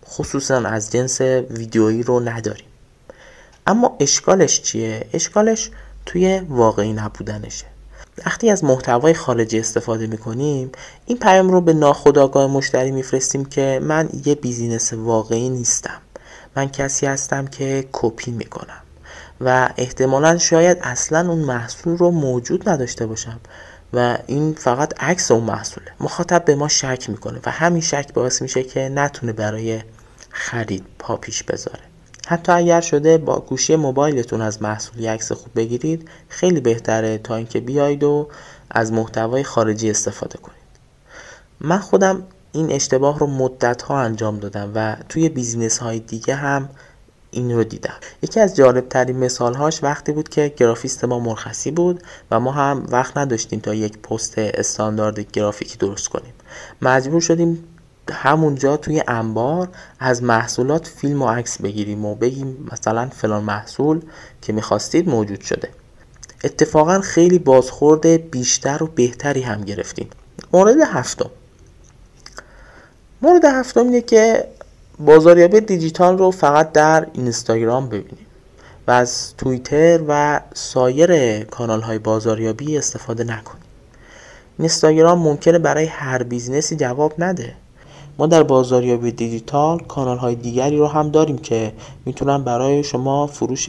خصوصا 0.08 0.56
از 0.56 0.92
جنس 0.92 1.20
ویدیویی 1.50 2.02
رو 2.02 2.20
نداریم. 2.20 2.66
اما 3.66 3.96
اشکالش 4.00 4.62
چیه؟ 4.62 5.06
اشکالش 5.12 5.70
توی 6.06 6.38
واقعی 6.48 6.92
نبودنشه. 6.92 7.66
وقتی 8.26 8.50
از 8.50 8.64
محتوای 8.64 9.14
خارجی 9.14 9.60
استفاده 9.60 10.06
می‌کنیم 10.06 10.72
این 11.06 11.18
پیام 11.18 11.50
رو 11.50 11.60
به 11.60 11.72
ناخودآگاه 11.72 12.50
مشتری 12.50 12.90
میفرستیم 12.90 13.44
که 13.44 13.80
من 13.82 14.08
یه 14.24 14.34
بیزینس 14.34 14.92
واقعی 14.92 15.48
نیستم. 15.48 16.00
من 16.56 16.68
کسی 16.68 17.06
هستم 17.06 17.46
که 17.46 17.88
کپی 17.92 18.30
می‌کنم. 18.30 18.82
و 19.40 19.68
احتمالا 19.76 20.38
شاید 20.38 20.78
اصلا 20.82 21.30
اون 21.30 21.38
محصول 21.38 21.96
رو 21.96 22.10
موجود 22.10 22.68
نداشته 22.68 23.06
باشم. 23.06 23.40
و 23.92 24.18
این 24.26 24.54
فقط 24.54 25.02
عکس 25.02 25.30
اون 25.30 25.44
محصوله. 25.44 25.86
مخاطب 26.00 26.44
به 26.44 26.54
ما 26.54 26.68
شک 26.68 27.10
می‌کنه 27.10 27.40
و 27.46 27.50
همین 27.50 27.82
شک 27.82 28.12
باعث 28.12 28.42
میشه 28.42 28.62
که 28.62 28.88
نتونه 28.88 29.32
برای 29.32 29.82
خرید 30.30 30.84
پا 30.98 31.16
پیش 31.16 31.42
بذاره. 31.42 31.80
حتی 32.28 32.52
اگر 32.52 32.80
شده 32.80 33.18
با 33.18 33.40
گوشی 33.40 33.76
موبایلتون 33.76 34.40
از 34.40 34.62
محصولی 34.62 35.06
عکس 35.06 35.32
خوب 35.32 35.52
بگیرید 35.56 36.08
خیلی 36.28 36.60
بهتره 36.60 37.18
تا 37.18 37.36
اینکه 37.36 37.60
بیاید 37.60 38.04
و 38.04 38.28
از 38.70 38.92
محتوای 38.92 39.44
خارجی 39.44 39.90
استفاده 39.90 40.38
کنید. 40.38 40.56
من 41.60 41.78
خودم 41.78 42.22
این 42.52 42.72
اشتباه 42.72 43.18
رو 43.18 43.26
مدت 43.26 43.82
ها 43.82 44.00
انجام 44.00 44.38
دادم 44.38 44.72
و 44.74 44.96
توی 45.08 45.28
بیزینس 45.28 45.78
های 45.78 45.98
دیگه 45.98 46.34
هم 46.34 46.68
این 47.30 47.52
رو 47.52 47.64
دیدم. 47.64 47.94
یکی 48.22 48.40
از 48.40 48.56
جالب 48.56 48.88
ترین 48.88 49.16
مثال 49.16 49.54
هاش 49.54 49.82
وقتی 49.82 50.12
بود 50.12 50.28
که 50.28 50.54
گرافیست 50.56 51.04
ما 51.04 51.18
مرخصی 51.18 51.70
بود 51.70 52.02
و 52.30 52.40
ما 52.40 52.52
هم 52.52 52.86
وقت 52.88 53.16
نداشتیم 53.16 53.60
تا 53.60 53.74
یک 53.74 53.98
پست 53.98 54.34
استاندارد 54.38 55.30
گرافیکی 55.32 55.78
درست 55.78 56.08
کنیم. 56.08 56.32
مجبور 56.82 57.20
شدیم 57.20 57.64
همونجا 58.12 58.76
توی 58.76 59.02
انبار 59.08 59.68
از 60.00 60.22
محصولات 60.22 60.86
فیلم 60.86 61.22
و 61.22 61.28
عکس 61.28 61.60
بگیریم 61.62 62.04
و 62.04 62.14
بگیم 62.14 62.68
مثلا 62.72 63.08
فلان 63.08 63.42
محصول 63.42 64.00
که 64.42 64.52
می‌خواستید 64.52 65.08
موجود 65.08 65.40
شده. 65.40 65.68
اتفاقا 66.44 67.00
خیلی 67.00 67.38
بازخورد 67.38 68.06
بیشتر 68.30 68.82
و 68.82 68.86
بهتری 68.86 69.42
هم 69.42 69.60
گرفتیم. 69.60 70.08
مورد 70.52 70.76
هفتم. 70.86 71.30
مورد 73.22 73.44
هفتم 73.44 73.80
اینه 73.80 74.00
که 74.00 74.44
بازاریابی 74.98 75.60
دیجیتال 75.60 76.18
رو 76.18 76.30
فقط 76.30 76.72
در 76.72 77.06
اینستاگرام 77.12 77.88
ببینیم 77.88 78.26
و 78.86 78.90
از 78.90 79.36
توییتر 79.36 80.00
و 80.08 80.40
سایر 80.54 81.44
کانال 81.44 81.80
های 81.80 81.98
بازاریابی 81.98 82.78
استفاده 82.78 83.24
نکنیم. 83.24 83.62
اینستاگرام 84.58 85.18
ممکنه 85.18 85.58
برای 85.58 85.86
هر 85.86 86.22
بیزنسی 86.22 86.76
جواب 86.76 87.14
نده. 87.18 87.54
ما 88.18 88.26
در 88.26 88.42
بازاریابی 88.42 89.12
دیجیتال 89.12 89.78
کانال 89.78 90.18
های 90.18 90.34
دیگری 90.34 90.76
رو 90.76 90.86
هم 90.86 91.10
داریم 91.10 91.38
که 91.38 91.72
می‌تونن 92.04 92.44
برای 92.44 92.84
شما 92.84 93.26
فروش 93.26 93.68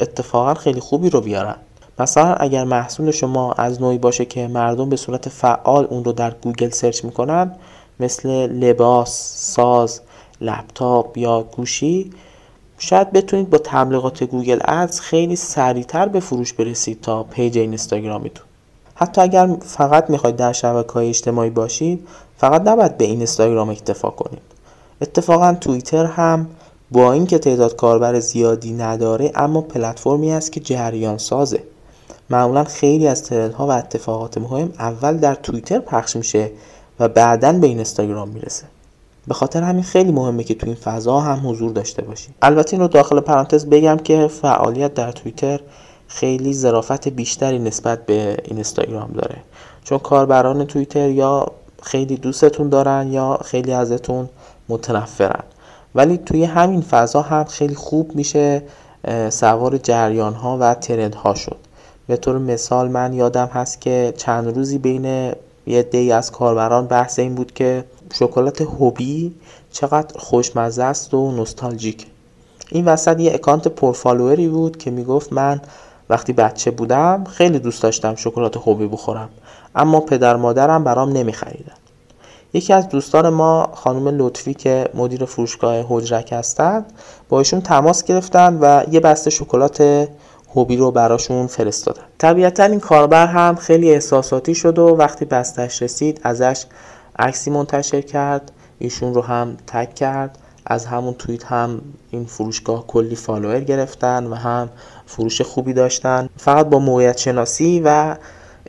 اتفاقا 0.00 0.54
خیلی 0.54 0.80
خوبی 0.80 1.10
رو 1.10 1.20
بیارن. 1.20 1.56
مثلا 1.98 2.34
اگر 2.34 2.64
محصول 2.64 3.10
شما 3.10 3.52
از 3.52 3.82
نوعی 3.82 3.98
باشه 3.98 4.24
که 4.24 4.48
مردم 4.48 4.88
به 4.88 4.96
صورت 4.96 5.28
فعال 5.28 5.86
اون 5.90 6.04
رو 6.04 6.12
در 6.12 6.30
گوگل 6.30 6.70
سرچ 6.70 7.04
می‌کنن 7.04 7.54
مثل 8.00 8.28
لباس، 8.46 9.32
ساز، 9.36 10.00
لپتاپ 10.40 11.18
یا 11.18 11.42
گوشی 11.42 12.10
شاید 12.78 13.12
بتونید 13.12 13.50
با 13.50 13.58
تبلیغات 13.58 14.24
Google 14.24 14.58
Ads 14.64 15.00
خیلی 15.00 15.36
سریعتر 15.36 16.08
به 16.08 16.20
فروش 16.20 16.52
برسید 16.52 17.00
تا 17.00 17.22
پیج 17.22 17.58
اینستاگرامیتون. 17.58 18.46
حتی 18.94 19.20
اگر 19.20 19.56
فقط 19.60 20.10
می‌خواید 20.10 20.36
در 20.36 20.52
شبکه 20.52 20.92
های 20.92 21.08
اجتماعی 21.08 21.50
باشید 21.50 22.08
فقط 22.44 22.68
نباید 22.68 22.98
به 22.98 23.04
این 23.04 23.16
اینستاگرام 23.16 23.70
اکتفا 23.70 24.10
کنید 24.10 24.42
اتفاقا 25.00 25.56
توییتر 25.60 26.04
هم 26.04 26.46
با 26.90 27.12
اینکه 27.12 27.38
تعداد 27.38 27.76
کاربر 27.76 28.20
زیادی 28.20 28.72
نداره 28.72 29.32
اما 29.34 29.60
پلتفرمی 29.60 30.32
است 30.32 30.52
که 30.52 30.60
جریان 30.60 31.18
سازه. 31.18 31.62
معمولا 32.30 32.64
خیلی 32.64 33.08
از 33.08 33.32
ها 33.32 33.66
و 33.66 33.70
اتفاقات 33.70 34.38
مهم 34.38 34.72
اول 34.78 35.16
در 35.16 35.34
توییتر 35.34 35.78
پخش 35.78 36.16
میشه 36.16 36.50
و 37.00 37.08
بعدا 37.08 37.52
به 37.52 37.66
اینستاگرام 37.66 38.28
می‌رسه. 38.28 38.64
به 39.28 39.34
خاطر 39.34 39.62
همین 39.62 39.82
خیلی 39.82 40.12
مهمه 40.12 40.44
که 40.44 40.54
تو 40.54 40.66
این 40.66 40.76
فضا 40.76 41.20
هم 41.20 41.50
حضور 41.50 41.72
داشته 41.72 42.02
باشید 42.02 42.34
البته 42.42 42.74
این 42.74 42.80
رو 42.80 42.88
داخل 42.88 43.20
پرانتز 43.20 43.66
بگم 43.66 43.96
که 43.96 44.28
فعالیت 44.28 44.94
در 44.94 45.12
توییتر 45.12 45.60
خیلی 46.08 46.54
ظرافت 46.54 47.08
بیشتری 47.08 47.58
نسبت 47.58 48.06
به 48.06 48.36
اینستاگرام 48.44 49.10
داره. 49.12 49.36
چون 49.84 49.98
کاربران 49.98 50.64
توییتر 50.64 51.10
یا 51.10 51.46
خیلی 51.84 52.16
دوستتون 52.16 52.68
دارن 52.68 53.12
یا 53.12 53.38
خیلی 53.44 53.72
ازتون 53.72 54.28
متنفرن. 54.68 55.42
ولی 55.94 56.16
توی 56.18 56.44
همین 56.44 56.80
فضا 56.80 57.22
هم 57.22 57.44
خیلی 57.44 57.74
خوب 57.74 58.14
میشه 58.14 58.62
سوار 59.28 59.76
جریان 59.78 60.34
ها 60.34 60.58
و 60.60 60.74
ترند 60.74 61.14
ها 61.14 61.34
شد. 61.34 61.56
به 62.06 62.16
طور 62.16 62.38
مثال 62.38 62.88
من 62.88 63.12
یادم 63.12 63.46
هست 63.46 63.80
که 63.80 64.14
چند 64.16 64.56
روزی 64.56 64.78
بین 64.78 65.32
یه 65.66 65.82
دی 65.82 66.12
از 66.12 66.32
کاربران 66.32 66.86
بحث 66.86 67.18
این 67.18 67.34
بود 67.34 67.52
که 67.52 67.84
شکلات 68.14 68.60
هوبی 68.60 69.34
چقدر 69.72 70.18
خوشمزه 70.18 70.82
است 70.82 71.14
و 71.14 71.32
نوستالژیک. 71.32 72.06
این 72.70 72.84
وسط 72.84 73.20
یه 73.20 73.34
اکانت 73.34 73.68
پرفالووری 73.68 74.48
بود 74.48 74.76
که 74.76 74.90
می‌گفت 74.90 75.32
من 75.32 75.60
وقتی 76.10 76.32
بچه 76.32 76.70
بودم 76.70 77.24
خیلی 77.24 77.58
دوست 77.58 77.82
داشتم 77.82 78.14
شکلات 78.14 78.56
هوبی 78.56 78.86
بخورم. 78.86 79.28
اما 79.74 80.00
پدر 80.00 80.36
مادرم 80.36 80.84
برام 80.84 81.12
نمیخریدن. 81.12 81.74
یکی 82.52 82.72
از 82.72 82.88
دوستان 82.88 83.28
ما 83.28 83.68
خانم 83.74 84.08
لطفی 84.08 84.54
که 84.54 84.88
مدیر 84.94 85.24
فروشگاه 85.24 85.84
حجرک 85.88 86.32
هستند 86.32 86.92
با 87.28 87.38
ایشون 87.38 87.60
تماس 87.60 88.04
گرفتن 88.04 88.58
و 88.60 88.84
یه 88.90 89.00
بسته 89.00 89.30
شکلات 89.30 90.08
هوبی 90.54 90.76
رو 90.76 90.90
براشون 90.90 91.46
فرستادن. 91.46 92.02
طبیعتا 92.18 92.64
این 92.64 92.80
کاربر 92.80 93.26
هم 93.26 93.54
خیلی 93.54 93.90
احساساتی 93.90 94.54
شد 94.54 94.78
و 94.78 94.86
وقتی 94.86 95.24
بستش 95.24 95.82
رسید 95.82 96.20
ازش 96.22 96.64
عکسی 97.18 97.50
منتشر 97.50 98.00
کرد 98.00 98.52
ایشون 98.78 99.14
رو 99.14 99.22
هم 99.22 99.56
tag 99.66 99.94
کرد 99.94 100.38
از 100.66 100.86
همون 100.86 101.14
توییت 101.14 101.44
هم 101.44 101.80
این 102.10 102.24
فروشگاه 102.24 102.86
کلی 102.86 103.16
فالوور 103.16 103.60
گرفتن 103.60 104.26
و 104.26 104.34
هم 104.34 104.68
فروش 105.06 105.40
خوبی 105.40 105.72
داشتن. 105.72 106.28
فقط 106.36 106.66
با 106.66 106.78
موقعیت 106.78 107.18
شناسی 107.18 107.82
و 107.84 108.16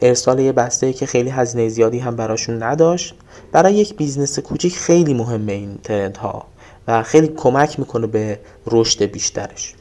ارسال 0.02 0.40
یه 0.40 0.52
بسته 0.52 0.94
که 0.94 1.06
خیلی 1.06 1.30
هزینه 1.30 1.70
زیادی 1.70 2.00
هم 2.00 2.16
براشون 2.16 2.64
نداشت. 2.64 3.16
برای 3.52 3.74
یک 3.74 3.96
بیزنس 3.96 4.40
کوچیک 4.40 4.78
خیلی 4.78 5.14
مهمه 5.14 5.54
این 5.54 5.80
trend 5.84 6.18
ها 6.18 6.46
و 6.88 7.04
خیلی 7.04 7.28
کمک 7.28 7.80
می‌کنه 7.80 8.08
به 8.08 8.40
رشد 8.68 9.04
بیشترش. 9.04 9.74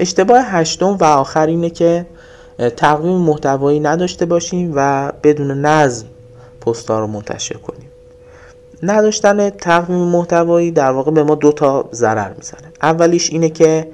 اشتباه 0.00 0.42
هشتم 0.44 0.96
و 1.00 1.04
آخر 1.04 1.46
اینه 1.46 1.70
که 1.70 2.06
تقویم 2.76 3.16
محتوایی 3.16 3.80
نداشته 3.80 4.26
باشیم 4.26 4.72
و 4.74 5.12
بدون 5.22 5.64
نظم 5.66 6.06
پستها 6.60 7.00
رو 7.00 7.06
منتشر 7.06 7.56
کنیم. 7.56 7.88
نداشتن 8.82 9.50
تقویم 9.50 9.98
محتوایی 9.98 10.70
در 10.70 10.90
واقع 10.90 11.10
به 11.10 11.22
ما 11.22 11.34
دو 11.34 11.52
تا 11.52 11.88
ضرر 11.92 12.32
می‌زنه. 12.32 12.72
اولیش 12.82 13.30
اینه 13.30 13.48
که 13.48 13.88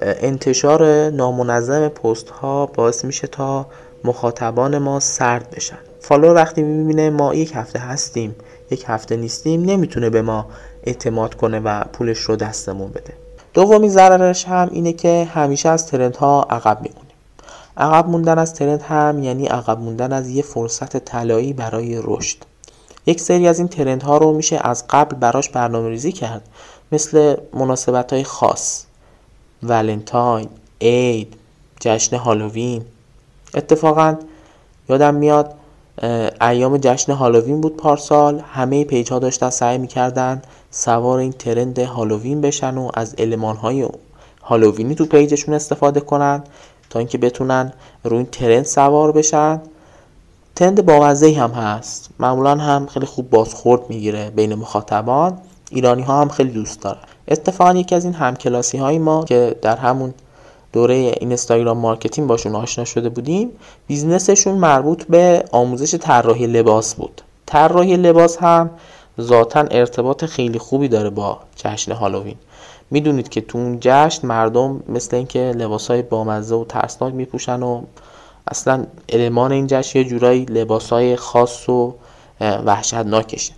انتشار 0.00 1.10
نامنظم 1.10 1.88
پست 1.88 2.28
ها 2.28 2.66
باعث 2.66 3.04
میشه 3.04 3.26
تا 3.26 3.66
مخاطبان 4.04 4.78
ما 4.78 5.00
سرد 5.00 5.50
بشن. 5.50 5.78
فالوور 6.00 6.34
وقتی 6.34 6.62
می‌بینه 6.62 7.10
ما 7.10 7.34
یک 7.34 7.52
هفته 7.54 7.78
هستیم 7.78 8.34
یک 8.70 8.84
هفته 8.88 9.16
نیستیم 9.16 9.62
نمی‌تونه 9.62 10.10
به 10.10 10.22
ما 10.22 10.46
اعتماد 10.82 11.34
کنه 11.34 11.60
و 11.60 11.84
پولش 11.84 12.18
رو 12.18 12.36
دستمون 12.36 12.90
بده. 12.90 13.12
دومی 13.54 13.88
ضررش 13.88 14.44
هم 14.44 14.68
اینه 14.72 14.92
که 14.92 15.28
همیشه 15.34 15.68
از 15.68 15.86
ترند 15.86 16.16
ها 16.16 16.46
عقب 16.50 16.78
میمونیم. 16.82 17.14
عقب 17.76 18.08
موندن 18.08 18.38
از 18.38 18.54
ترند 18.54 18.82
هم 18.82 19.22
یعنی 19.22 19.46
عقب 19.46 19.78
موندن 19.78 20.12
از 20.12 20.28
یه 20.28 20.42
فرصت 20.42 20.96
طلایی 20.96 21.52
برای 21.52 22.00
رشد. 22.04 22.38
یک 23.06 23.20
سری 23.20 23.48
از 23.48 23.58
این 23.58 23.68
ترند 23.68 24.02
ها 24.02 24.18
رو 24.18 24.32
میشه 24.32 24.60
از 24.62 24.84
قبل 24.90 25.16
براش 25.16 25.48
برنامه 25.48 25.88
ریزی 25.88 26.12
کرد. 26.12 26.48
مثل 26.92 27.36
مناسبت 27.54 28.12
های 28.12 28.24
خاص 28.24 28.84
ولنتاین 29.62 30.48
عید 30.80 31.34
جشن 31.80 32.16
هالووین. 32.16 32.84
اتفاقا 33.54 34.16
یادم 34.88 35.14
میاد 35.14 35.54
ایام 36.40 36.76
جشن 36.76 37.12
هالووین 37.12 37.60
بود 37.60 37.76
پارسال. 37.76 38.42
همه 38.52 38.84
پیج 38.84 39.12
ها 39.12 39.18
داشتن 39.18 39.50
سعی 39.50 39.78
می‌کردن 39.78 40.42
سوار 40.70 41.18
این 41.18 41.32
trend 41.32 41.78
هالووین 41.78 42.40
بشن 42.40 42.78
و 42.78 42.90
از 42.94 43.14
المان 43.14 43.56
های 43.56 43.88
هالووینی 44.42 44.94
تو 44.94 45.06
پیجشون 45.06 45.54
استفاده 45.54 46.00
کنن 46.00 46.42
تا 46.90 46.98
اینکه 46.98 47.18
بتونن 47.18 47.72
روی 48.04 48.16
این 48.16 48.26
trend 48.26 48.64
سوار 48.64 49.12
بشن. 49.12 49.60
trend 50.56 50.86
بامزه 50.86 51.32
هم 51.32 51.50
هست. 51.50 52.10
معمولا 52.18 52.56
هم 52.56 52.86
خیلی 52.86 53.06
خوب 53.06 53.30
بازخورد 53.30 53.80
می‌گیره 53.88 54.30
بین 54.30 54.54
مخاطبان. 54.54 55.38
ایرانی 55.70 56.02
ها 56.02 56.20
هم 56.20 56.28
خیلی 56.28 56.50
دوست 56.50 56.82
دارن. 56.82 56.98
اتفاقا 57.28 57.74
یکی 57.74 57.94
از 57.94 58.04
این 58.04 58.14
همکلاسی 58.14 58.78
های 58.78 58.98
ما 58.98 59.24
که 59.24 59.56
در 59.62 59.76
همون 59.76 60.14
دوره 60.74 60.94
این 60.94 61.14
اینستاگرام 61.20 61.78
marketing 61.78 62.28
باشون 62.28 62.54
آشنا 62.54 62.84
شده 62.84 63.08
بودیم 63.08 63.50
business 63.86 64.31
شون 64.31 64.54
مربوط 64.54 65.04
به 65.04 65.44
آموزش 65.52 65.94
طراحی 65.94 66.46
لباس 66.46 66.94
بود. 66.94 67.20
طراحی 67.46 67.96
لباس 67.96 68.36
هم 68.36 68.70
ذاتا 69.20 69.60
ارتباط 69.70 70.24
خیلی 70.24 70.58
خوبی 70.58 70.88
داره 70.88 71.10
با 71.10 71.38
جشن 71.56 71.92
هالووین. 71.92 72.36
می‌دونید 72.90 73.28
که 73.28 73.40
تو 73.40 73.58
اون 73.58 73.78
جشن 73.80 74.26
مردم 74.26 74.82
مثل 74.88 75.16
اینکه 75.16 75.38
لباس 75.38 75.90
های 75.90 76.02
بامزه 76.02 76.54
و 76.54 76.64
ترسناک 76.64 77.14
میپوشن 77.14 77.62
و 77.62 77.82
اصلا 78.48 78.86
المان 79.08 79.52
این 79.52 79.66
جشن 79.66 79.98
یه 79.98 80.04
جورایی 80.04 80.44
لباس 80.44 80.90
های 80.90 81.16
خاص 81.16 81.68
و 81.68 81.94
وحشتناکشه. 82.40 83.52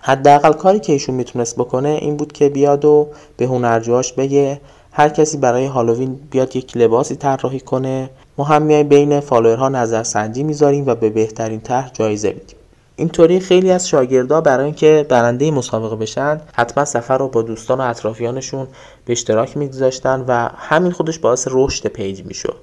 حداقل 0.00 0.52
کاری 0.52 0.80
که 0.80 0.92
ایشون 0.92 1.14
می‌تونست 1.14 1.56
بکنه 1.56 1.88
این 1.88 2.16
بود 2.16 2.32
که 2.32 2.48
بیاد 2.48 2.84
و 2.84 3.08
به 3.36 3.46
هنرجوهاش 3.46 4.12
بگه 4.12 4.60
هر 4.92 5.08
کسی 5.08 5.36
برای 5.36 5.66
هالووین 5.66 6.20
بیاد 6.30 6.56
یک 6.56 6.76
لباسی 6.76 7.16
طراحی 7.16 7.60
کنه 7.60 8.10
ما 8.38 8.44
هم 8.44 8.62
میایم 8.62 8.88
بین 8.88 9.20
follower 9.20 9.63
ها 9.63 9.68
نظرسنجی 9.68 10.42
می‌ذاریم 10.42 10.86
و 10.86 10.94
به 10.94 11.10
بهترین 11.10 11.60
طرح 11.60 11.90
جایزه 11.92 12.28
میدیم. 12.28 12.56
اینطوری 12.96 13.40
خیلی 13.40 13.70
از 13.70 13.88
شاگردا 13.88 14.40
برای 14.40 14.64
اینکه 14.64 15.06
برنده 15.08 15.50
مسابقه 15.50 15.96
بشن 15.96 16.40
حتما 16.52 16.84
صفحه 16.84 17.18
رو 17.18 17.28
با 17.28 17.42
دوستان 17.42 17.80
و 17.80 17.82
اطرافیانشون 17.84 18.66
به 19.04 19.12
اشتراک 19.12 19.56
میگذاشتن 19.56 20.24
و 20.28 20.48
همین 20.56 20.92
خودش 20.92 21.18
باعث 21.18 21.48
رشد 21.50 21.88
page 21.88 22.24
می‌شد. 22.24 22.56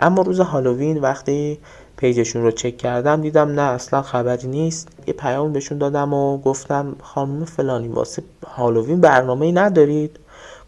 اما 0.00 0.22
روز 0.22 0.40
هالووین 0.40 0.98
وقتی 1.00 1.58
page 1.96 2.19
شون 2.19 2.42
رو 2.42 2.50
چک 2.50 2.78
کردم 2.78 3.20
دیدم 3.20 3.48
نه 3.48 3.62
اصلا 3.62 4.02
خبری 4.02 4.48
نیست. 4.48 4.88
یه 5.06 5.14
پیام 5.14 5.52
بهشون 5.52 5.78
دادم 5.78 6.14
و 6.14 6.38
گفتم 6.38 6.96
خانم 7.02 7.44
فلانی 7.44 7.88
واسه 7.88 8.22
هالووین 8.46 9.00
برنامه 9.00 9.46
ای 9.46 9.52
ندارید؟ 9.52 10.18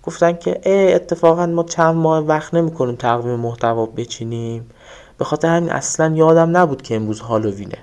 گفتن 0.08 0.36
که 0.36 0.60
ای 0.64 0.94
اتفاقا 0.94 1.46
ما 1.46 1.62
چند 1.62 1.94
ماه 1.94 2.18
وقت 2.18 2.54
نمی‌کنیم 2.54 2.96
تقویم 2.96 3.34
محتوا 3.34 3.86
بچینیم. 3.86 4.70
به 5.18 5.24
خاطر 5.24 5.48
همین 5.48 5.70
اصلا 5.70 6.14
یادم 6.16 6.56
نبود 6.56 6.82
که 6.82 6.96
امروز 6.96 7.20
هالووینه. 7.20 7.78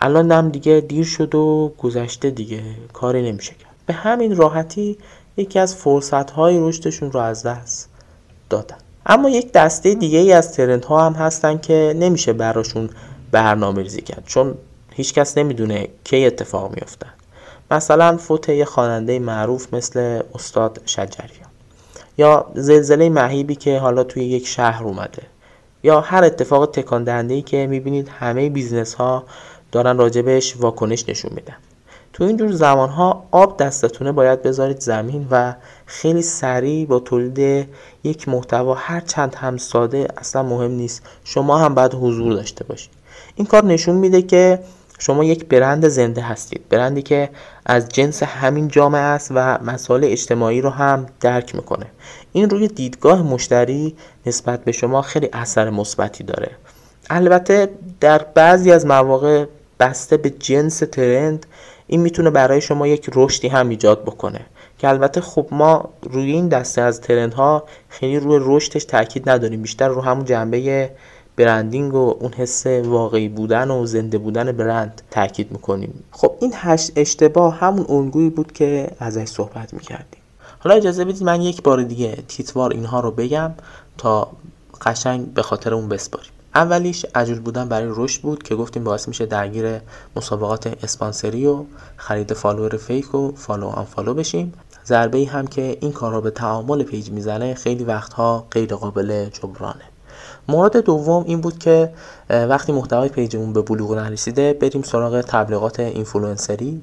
الان 0.00 0.32
هم 0.32 0.48
دیگه 0.48 0.80
دیر 0.80 1.04
شد 1.04 1.34
و 1.34 1.72
گذشته 1.78 2.30
دیگه 2.30 2.62
کاری 2.92 3.32
نمیشه 3.32 3.54
کرد. 3.54 3.74
به 3.86 3.92
همین 3.92 4.36
راحتی 4.36 4.98
یکی 5.36 5.58
از 5.58 5.74
فرصت 5.76 6.30
های 6.30 6.60
رشدشون 6.60 7.12
رو 7.12 7.20
از 7.20 7.42
دست 7.42 7.88
دادن. 8.50 8.76
اما 9.06 9.30
یک 9.30 9.52
دسته 9.52 9.94
دیگه 9.94 10.18
ای 10.18 10.32
از 10.32 10.52
ترنت 10.52 10.84
ها 10.84 11.06
هم 11.06 11.12
هستن 11.12 11.58
که 11.58 11.94
نمیشه 11.96 12.32
براشون 12.32 12.90
برنامه 13.30 13.82
ریزی 13.82 14.02
کرد 14.02 14.22
چون 14.26 14.54
هیچکس 14.90 15.38
نمی‌دونه 15.38 15.88
کی 16.04 16.26
اتفاق 16.26 16.74
میفتن 16.74 17.10
مثلا 17.70 18.16
فوت 18.16 18.48
یه 18.48 18.64
خواننده 18.64 19.18
معروف 19.18 19.74
مثل 19.74 20.22
استاد 20.34 20.80
شجریان. 20.86 21.45
یا 22.18 22.46
زلزله 22.54 23.08
مهیبی 23.10 23.54
که 23.54 23.78
حالا 23.78 24.04
توی 24.04 24.24
یک 24.24 24.46
شهر 24.46 24.84
اومده. 24.84 25.22
یا 25.82 26.00
هر 26.00 26.24
اتفاق 26.24 26.70
تکان 26.70 27.04
دهنده 27.04 27.34
ای 27.34 27.42
که 27.42 27.66
می‌بینید 27.66 28.08
همه 28.08 28.50
business 28.50 28.94
ها 28.94 29.24
دارن 29.72 29.98
راجبش 29.98 30.56
واکنش 30.56 31.08
نشون 31.08 31.30
میدن. 31.34 31.56
تو 32.12 32.24
اینجور 32.24 32.52
زمان 32.52 32.88
ها 32.88 33.24
آب 33.30 33.56
دستتونه 33.56 34.12
باید 34.12 34.42
بذارید 34.42 34.80
زمین 34.80 35.26
و 35.30 35.54
خیلی 35.86 36.22
سریع 36.22 36.86
با 36.86 36.98
تولید 36.98 37.68
یک 38.04 38.28
محتوا 38.28 38.74
هر 38.74 39.00
چند 39.00 39.34
هم 39.34 39.56
ساده 39.56 40.08
اصلا 40.16 40.42
مهم 40.42 40.70
نیست. 40.70 41.02
شما 41.24 41.58
هم 41.58 41.74
باید 41.74 41.94
حضور 41.94 42.32
داشته 42.32 42.64
باشید. 42.64 42.90
این 43.34 43.46
کار 43.46 43.64
نشون 43.64 43.94
میده 43.94 44.22
که 44.22 44.58
شما 44.98 45.24
یک 45.24 45.44
برند 45.44 45.88
زنده 45.88 46.22
هستید. 46.22 46.68
برندی 46.68 47.02
که 47.02 47.30
از 47.66 47.88
جنس 47.88 48.22
همین 48.22 48.68
جامعه 48.68 49.00
است 49.00 49.32
و 49.34 49.58
مسائل 49.58 50.04
اجتماعی 50.04 50.60
رو 50.60 50.70
هم 50.70 51.06
درک 51.20 51.54
می‌کنه. 51.54 51.86
این 52.32 52.50
روی 52.50 52.68
دیدگاه 52.68 53.22
مشتری 53.22 53.96
نسبت 54.26 54.64
به 54.64 54.72
شما 54.72 55.02
خیلی 55.02 55.28
اثر 55.32 55.70
مثبتی 55.70 56.24
داره. 56.24 56.50
البته 57.10 57.68
در 58.00 58.26
بعضی 58.34 58.72
از 58.72 58.86
مواقع 58.86 59.44
بسته 59.80 60.16
به 60.16 60.30
جنس 60.30 60.78
ترند 60.78 61.46
این 61.86 62.00
می‌تونه 62.00 62.30
برای 62.30 62.60
شما 62.60 62.86
یک 62.86 63.10
رشدی 63.14 63.48
هم 63.48 63.68
ایجاد 63.68 64.02
بکنه. 64.02 64.40
که 64.78 64.88
البته 64.88 65.20
خب 65.20 65.46
ما 65.50 65.88
روی 66.02 66.30
این 66.30 66.48
دسته 66.48 66.82
از 66.82 67.00
ترند 67.00 67.34
ها 67.34 67.64
خیلی 67.88 68.18
روی 68.18 68.38
رشدش 68.42 68.84
تاکید 68.84 69.30
نداریم. 69.30 69.62
بیشتر 69.62 69.88
رو 69.88 70.00
همون 70.00 70.24
جنبه 70.24 70.90
branding 71.36 71.94
و 71.94 72.16
اون 72.20 72.32
حس 72.32 72.66
واقعی 72.66 73.28
بودن 73.28 73.70
و 73.70 73.86
زنده 73.86 74.18
بودن 74.18 74.52
برند 74.52 75.02
تاکید 75.10 75.52
می‌کنیم. 75.52 76.04
خب 76.10 76.32
این 76.40 76.52
هشت 76.54 76.92
اشتباه 76.96 77.54
همون 77.54 77.86
الگویی 77.88 78.30
بود 78.30 78.52
که 78.52 78.90
ازش 78.98 79.24
صحبت 79.24 79.74
می‌کردیم. 79.74 80.20
حالا 80.58 80.76
اجازه 80.76 81.04
بدید 81.04 81.22
من 81.22 81.42
یک 81.42 81.62
بار 81.62 81.82
دیگه 81.82 82.18
تیتوار 82.28 82.70
اینها 82.70 83.00
رو 83.00 83.10
بگم 83.10 83.50
تا 83.98 84.28
قشنگ 84.82 85.34
به 85.34 85.42
خاطرمون 85.42 85.88
بسپاریم. 85.88 86.30
اولیش 86.54 87.06
عجول 87.14 87.40
بودن 87.40 87.68
برای 87.68 87.88
رشد 87.90 88.22
بود 88.22 88.42
که 88.42 88.54
گفتیم 88.54 88.84
باعث 88.84 89.08
میشه 89.08 89.26
درگیر 89.26 89.80
مسابقات 90.16 90.84
اسپانسری 90.84 91.46
و 91.46 91.64
خرید 91.96 92.32
follower 92.32 92.76
fake 92.76 93.14
و 93.14 93.32
follow 93.36 93.66
unfollow 93.66 94.14
بشیم. 94.14 94.52
ضربه 94.86 95.18
ای 95.18 95.24
هم 95.24 95.46
که 95.46 95.78
این 95.80 95.92
کار 95.92 96.12
را 96.12 96.20
به 96.20 96.30
تعامل 96.30 96.82
page 96.82 97.10
می‌زنه 97.10 97.54
خیلی 97.54 97.84
وقتها 97.84 98.46
غیر 98.50 98.74
قابل 98.74 99.28
جبرانه. 99.28 99.84
مورد 100.48 100.76
دوم 100.76 101.24
این 101.26 101.40
بود 101.40 101.58
که 101.58 101.92
وقتی 102.28 102.72
محتوای 102.72 103.08
page 103.08 103.33
مون 103.33 103.52
به 103.52 103.62
بلوغ 103.62 103.94
نرسیده 103.94 104.52
بریم 104.52 104.82
سراغ 104.82 105.20
تبلیغات 105.20 105.80
اینفلوئنسری. 105.80 106.82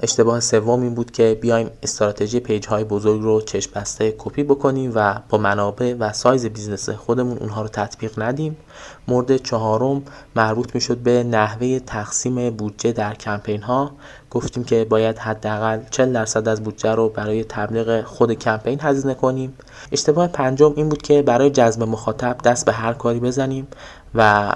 اشتباه 0.00 0.40
سوم 0.40 0.82
این 0.82 0.94
بود 0.94 1.10
که 1.10 1.38
بیایم 1.40 1.70
استراتژی 1.82 2.40
page 2.40 2.66
های 2.66 2.84
بزرگ 2.84 3.22
رو 3.22 3.40
چشم 3.40 3.70
بسته 3.74 4.14
کپی 4.18 4.42
بکنیم 4.42 4.92
و 4.94 5.20
با 5.28 5.38
منابع 5.38 5.94
و 5.98 6.12
سایز 6.12 6.46
business 6.46 6.88
خودمون 6.90 7.38
اونها 7.38 7.62
رو 7.62 7.68
تطبیق 7.68 8.22
ندیم. 8.22 8.56
مورد 9.08 9.36
چهارم 9.36 10.02
مربوط 10.36 10.74
می‌شد 10.74 10.98
به 10.98 11.22
نحوه 11.24 11.78
تقسیم 11.78 12.50
بودجه 12.50 12.92
در 12.92 13.14
کمپین 13.14 13.62
ها 13.62 13.92
گفتیم 14.34 14.64
که 14.64 14.84
باید 14.84 15.18
حداقل 15.18 15.80
40 15.90 16.12
درصد 16.12 16.48
از 16.48 16.62
بودجه 16.62 16.92
رو 16.92 17.08
برای 17.08 17.44
تبلیغ 17.44 18.04
خود 18.04 18.32
کمپین 18.32 18.80
هزینه 18.80 19.14
کنیم. 19.14 19.54
اشتباه 19.92 20.26
پنجم 20.26 20.72
این 20.76 20.88
بود 20.88 21.02
که 21.02 21.22
برای 21.22 21.50
جذب 21.50 21.82
مخاطب 21.82 22.36
دست 22.44 22.66
به 22.66 22.72
هر 22.72 22.92
کاری 22.92 23.20
بزنیم 23.20 23.68
و 24.14 24.52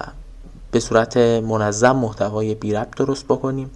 به 0.70 0.80
صورت 0.80 1.16
منظم 1.16 1.96
محتوای 1.96 2.54
بی 2.54 2.72
ربط 2.72 2.96
درست 2.96 3.24
بکنیم. 3.24 3.70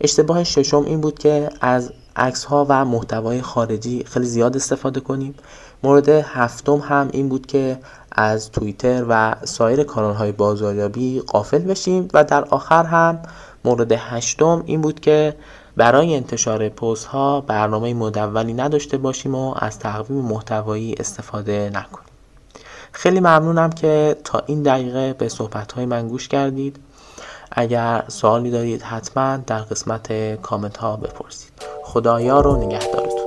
اشتباه 0.00 0.44
ششم 0.44 0.84
این 0.84 1.00
بود 1.00 1.18
که 1.18 1.50
از 1.60 1.92
عکس 2.16 2.44
ها 2.44 2.66
و 2.68 2.84
محتوای 2.84 3.42
خارجی 3.42 4.04
خیلی 4.04 4.26
زیاد 4.26 4.56
استفاده 4.56 5.00
کنیم. 5.00 5.34
مورد 5.82 6.08
هفتم 6.08 6.76
هم 6.76 7.08
این 7.12 7.28
بود 7.28 7.46
که 7.46 7.78
از 8.14 8.50
توییتر 8.50 9.04
و 9.08 9.36
سایر 9.44 9.82
کانال 9.82 10.14
های 10.14 10.32
بازاریابی 10.32 11.20
قافل 11.20 11.58
بشیم 11.58 12.08
و 12.14 12.24
در 12.24 12.44
آخر 12.44 12.84
هم 12.84 13.18
مورد 13.64 13.92
هشتم 13.92 14.62
این 14.66 14.80
بود 14.80 15.00
که 15.00 15.36
برای 15.76 16.14
انتشار 16.14 16.68
پست 16.68 17.04
ها 17.04 17.40
برنامه 17.40 17.94
مدولی 17.94 18.54
نداشته 18.54 18.98
باشیم 18.98 19.34
و 19.34 19.54
از 19.58 19.78
تقویم 19.78 20.18
محتوایی 20.18 20.94
استفاده 20.98 21.70
نکنیم. 21.74 22.08
خیلی 22.92 23.20
ممنونم 23.20 23.70
که 23.70 24.16
تا 24.24 24.42
این 24.46 24.62
دقیقه 24.62 25.12
به 25.12 25.28
صحبت 25.28 25.72
های 25.72 25.86
من 25.86 26.08
گوش 26.08 26.28
کردید. 26.28 26.76
اگر 27.52 28.04
سوالی 28.08 28.50
دارید 28.50 28.82
حتما 28.82 29.36
در 29.36 29.58
قسمت 29.58 30.12
کامنت 30.42 30.76
ها 30.76 30.96
بپرسید. 30.96 31.52
خدایا 31.82 32.40
رو 32.40 32.56
نگهدارتون. 32.56 33.23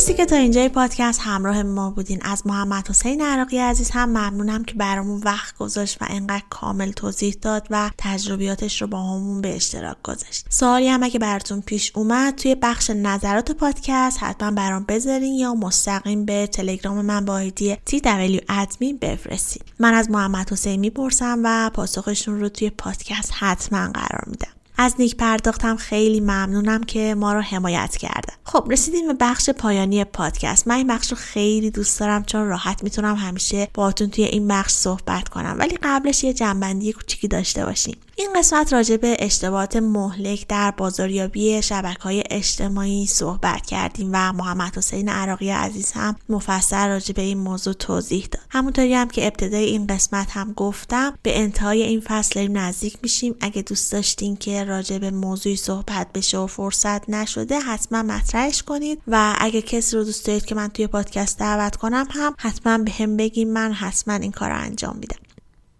مرسی 0.00 0.14
که 0.14 0.26
تا 0.26 0.36
اینجای 0.36 0.68
پادکست 0.68 1.20
همراه 1.22 1.62
ما 1.62 1.90
بودین. 1.90 2.22
از 2.22 2.46
محمد 2.46 2.88
حسین 2.88 3.22
عراقی 3.22 3.58
عزیز 3.58 3.90
هم 3.90 4.08
ممنونم 4.08 4.64
که 4.64 4.74
برامون 4.74 5.20
وقت 5.24 5.56
گذاشت 5.56 6.02
و 6.02 6.06
انقدر 6.10 6.42
کامل 6.50 6.92
توضیح 6.92 7.36
داد 7.42 7.66
و 7.70 7.90
تجربیاتش 7.98 8.82
رو 8.82 8.88
با 8.88 9.02
همون 9.02 9.40
به 9.40 9.56
اشتراک 9.56 9.96
گذاشت. 10.04 10.46
سوالی 10.48 10.88
هم 10.88 11.02
اگه 11.02 11.18
براتون 11.18 11.60
پیش 11.60 11.92
اومد 11.94 12.34
توی 12.34 12.54
بخش 12.54 12.90
نظرات 12.90 13.52
پادکست 13.52 14.22
حتما 14.22 14.50
برام 14.50 14.84
بذارین 14.84 15.34
یا 15.34 15.54
مستقیم 15.54 16.24
به 16.24 16.46
تلگرام 16.46 17.04
من 17.04 17.24
با 17.24 17.32
آیدی 17.32 17.74
TW 17.74 18.44
ادمین 18.48 18.98
بفرستین. 18.98 19.62
من 19.78 19.94
از 19.94 20.10
محمد 20.10 20.52
حسین 20.52 20.80
می‌پرسم 20.80 21.40
و 21.44 21.70
پاسخشون 21.74 22.40
رو 22.40 22.48
توی 22.48 22.70
پادکست 22.70 23.32
حتما 23.34 23.90
قرار 23.94 24.24
میدم. 24.26 24.59
از 24.82 24.94
نیک 24.98 25.16
پرداختم 25.16 25.76
خیلی 25.76 26.20
ممنونم 26.20 26.84
که 26.84 27.14
ما 27.14 27.32
رو 27.32 27.40
حمایت 27.40 27.96
کرده. 27.96 28.32
خب 28.44 28.66
رسیدیم 28.70 29.06
به 29.06 29.14
بخش 29.20 29.50
پایانی 29.50 30.04
پادکست. 30.04 30.68
من 30.68 30.74
این 30.74 30.86
بخش 30.86 31.10
رو 31.10 31.16
خیلی 31.16 31.70
دوست 31.70 32.00
دارم 32.00 32.24
چون 32.24 32.48
راحت 32.48 32.82
می‌تونم 32.82 33.16
همیشه 33.16 33.68
باهاتون 33.74 34.10
توی 34.10 34.24
این 34.24 34.48
بخش 34.48 34.72
صحبت 34.72 35.28
کنم. 35.28 35.56
ولی 35.58 35.78
قبلش 35.82 36.24
یه 36.24 36.32
جنبندی 36.32 36.92
کوچیکی 36.92 37.28
داشته 37.28 37.64
باشیم. 37.64 37.96
این 38.20 38.32
قسمت 38.36 38.72
راجع 38.72 38.96
به 38.96 39.16
اشتباهات 39.18 39.76
مهلک 39.76 40.46
در 40.48 40.70
بازاریابی 40.70 41.62
شبکه 41.62 42.02
های 42.02 42.24
اجتماعی 42.30 43.06
صحبت 43.06 43.66
کردیم 43.66 44.10
و 44.12 44.32
محمد 44.32 44.76
حسین 44.76 45.08
عراقی 45.08 45.50
عزیز 45.50 45.92
هم 45.92 46.16
مفصل 46.28 46.88
راجع 46.88 47.14
به 47.14 47.22
این 47.22 47.38
موضوع 47.38 47.74
توضیح 47.74 48.28
داد. 48.30 48.42
همونطوری 48.50 48.94
هم 48.94 49.08
که 49.08 49.26
ابتدای 49.26 49.64
این 49.64 49.86
قسمت 49.86 50.30
هم 50.30 50.52
گفتم 50.52 51.18
به 51.22 51.38
انتهای 51.38 51.82
این 51.82 52.00
فصل 52.00 52.48
نزدیک 52.48 52.98
میشیم. 53.02 53.34
اگه 53.40 53.62
دوست 53.62 53.92
داشتین 53.92 54.36
که 54.36 54.64
راجع 54.64 54.98
به 54.98 55.10
موضوعی 55.10 55.56
صحبت 55.56 56.06
بشه 56.14 56.38
و 56.38 56.46
فرصت 56.46 57.10
نشده 57.10 57.58
حتما 57.58 58.02
مطرحش 58.02 58.62
کنید. 58.62 59.02
و 59.06 59.36
اگه 59.38 59.62
کسی 59.62 59.96
رو 59.96 60.04
دوست 60.04 60.26
دارید 60.26 60.44
که 60.44 60.54
من 60.54 60.68
توی 60.68 60.86
پادکست 60.86 61.38
دعوت 61.38 61.76
کنم 61.76 62.06
هم 62.10 62.34
حتما 62.38 62.78
به 62.78 62.90
هم 62.90 63.16
بگیم 63.16 63.52
من 63.52 63.72
حتما 63.72 64.14
این 64.14 64.32
کار 64.32 64.50
رو 64.50 64.56
انجام 64.56 64.96
میدم. 64.96 65.29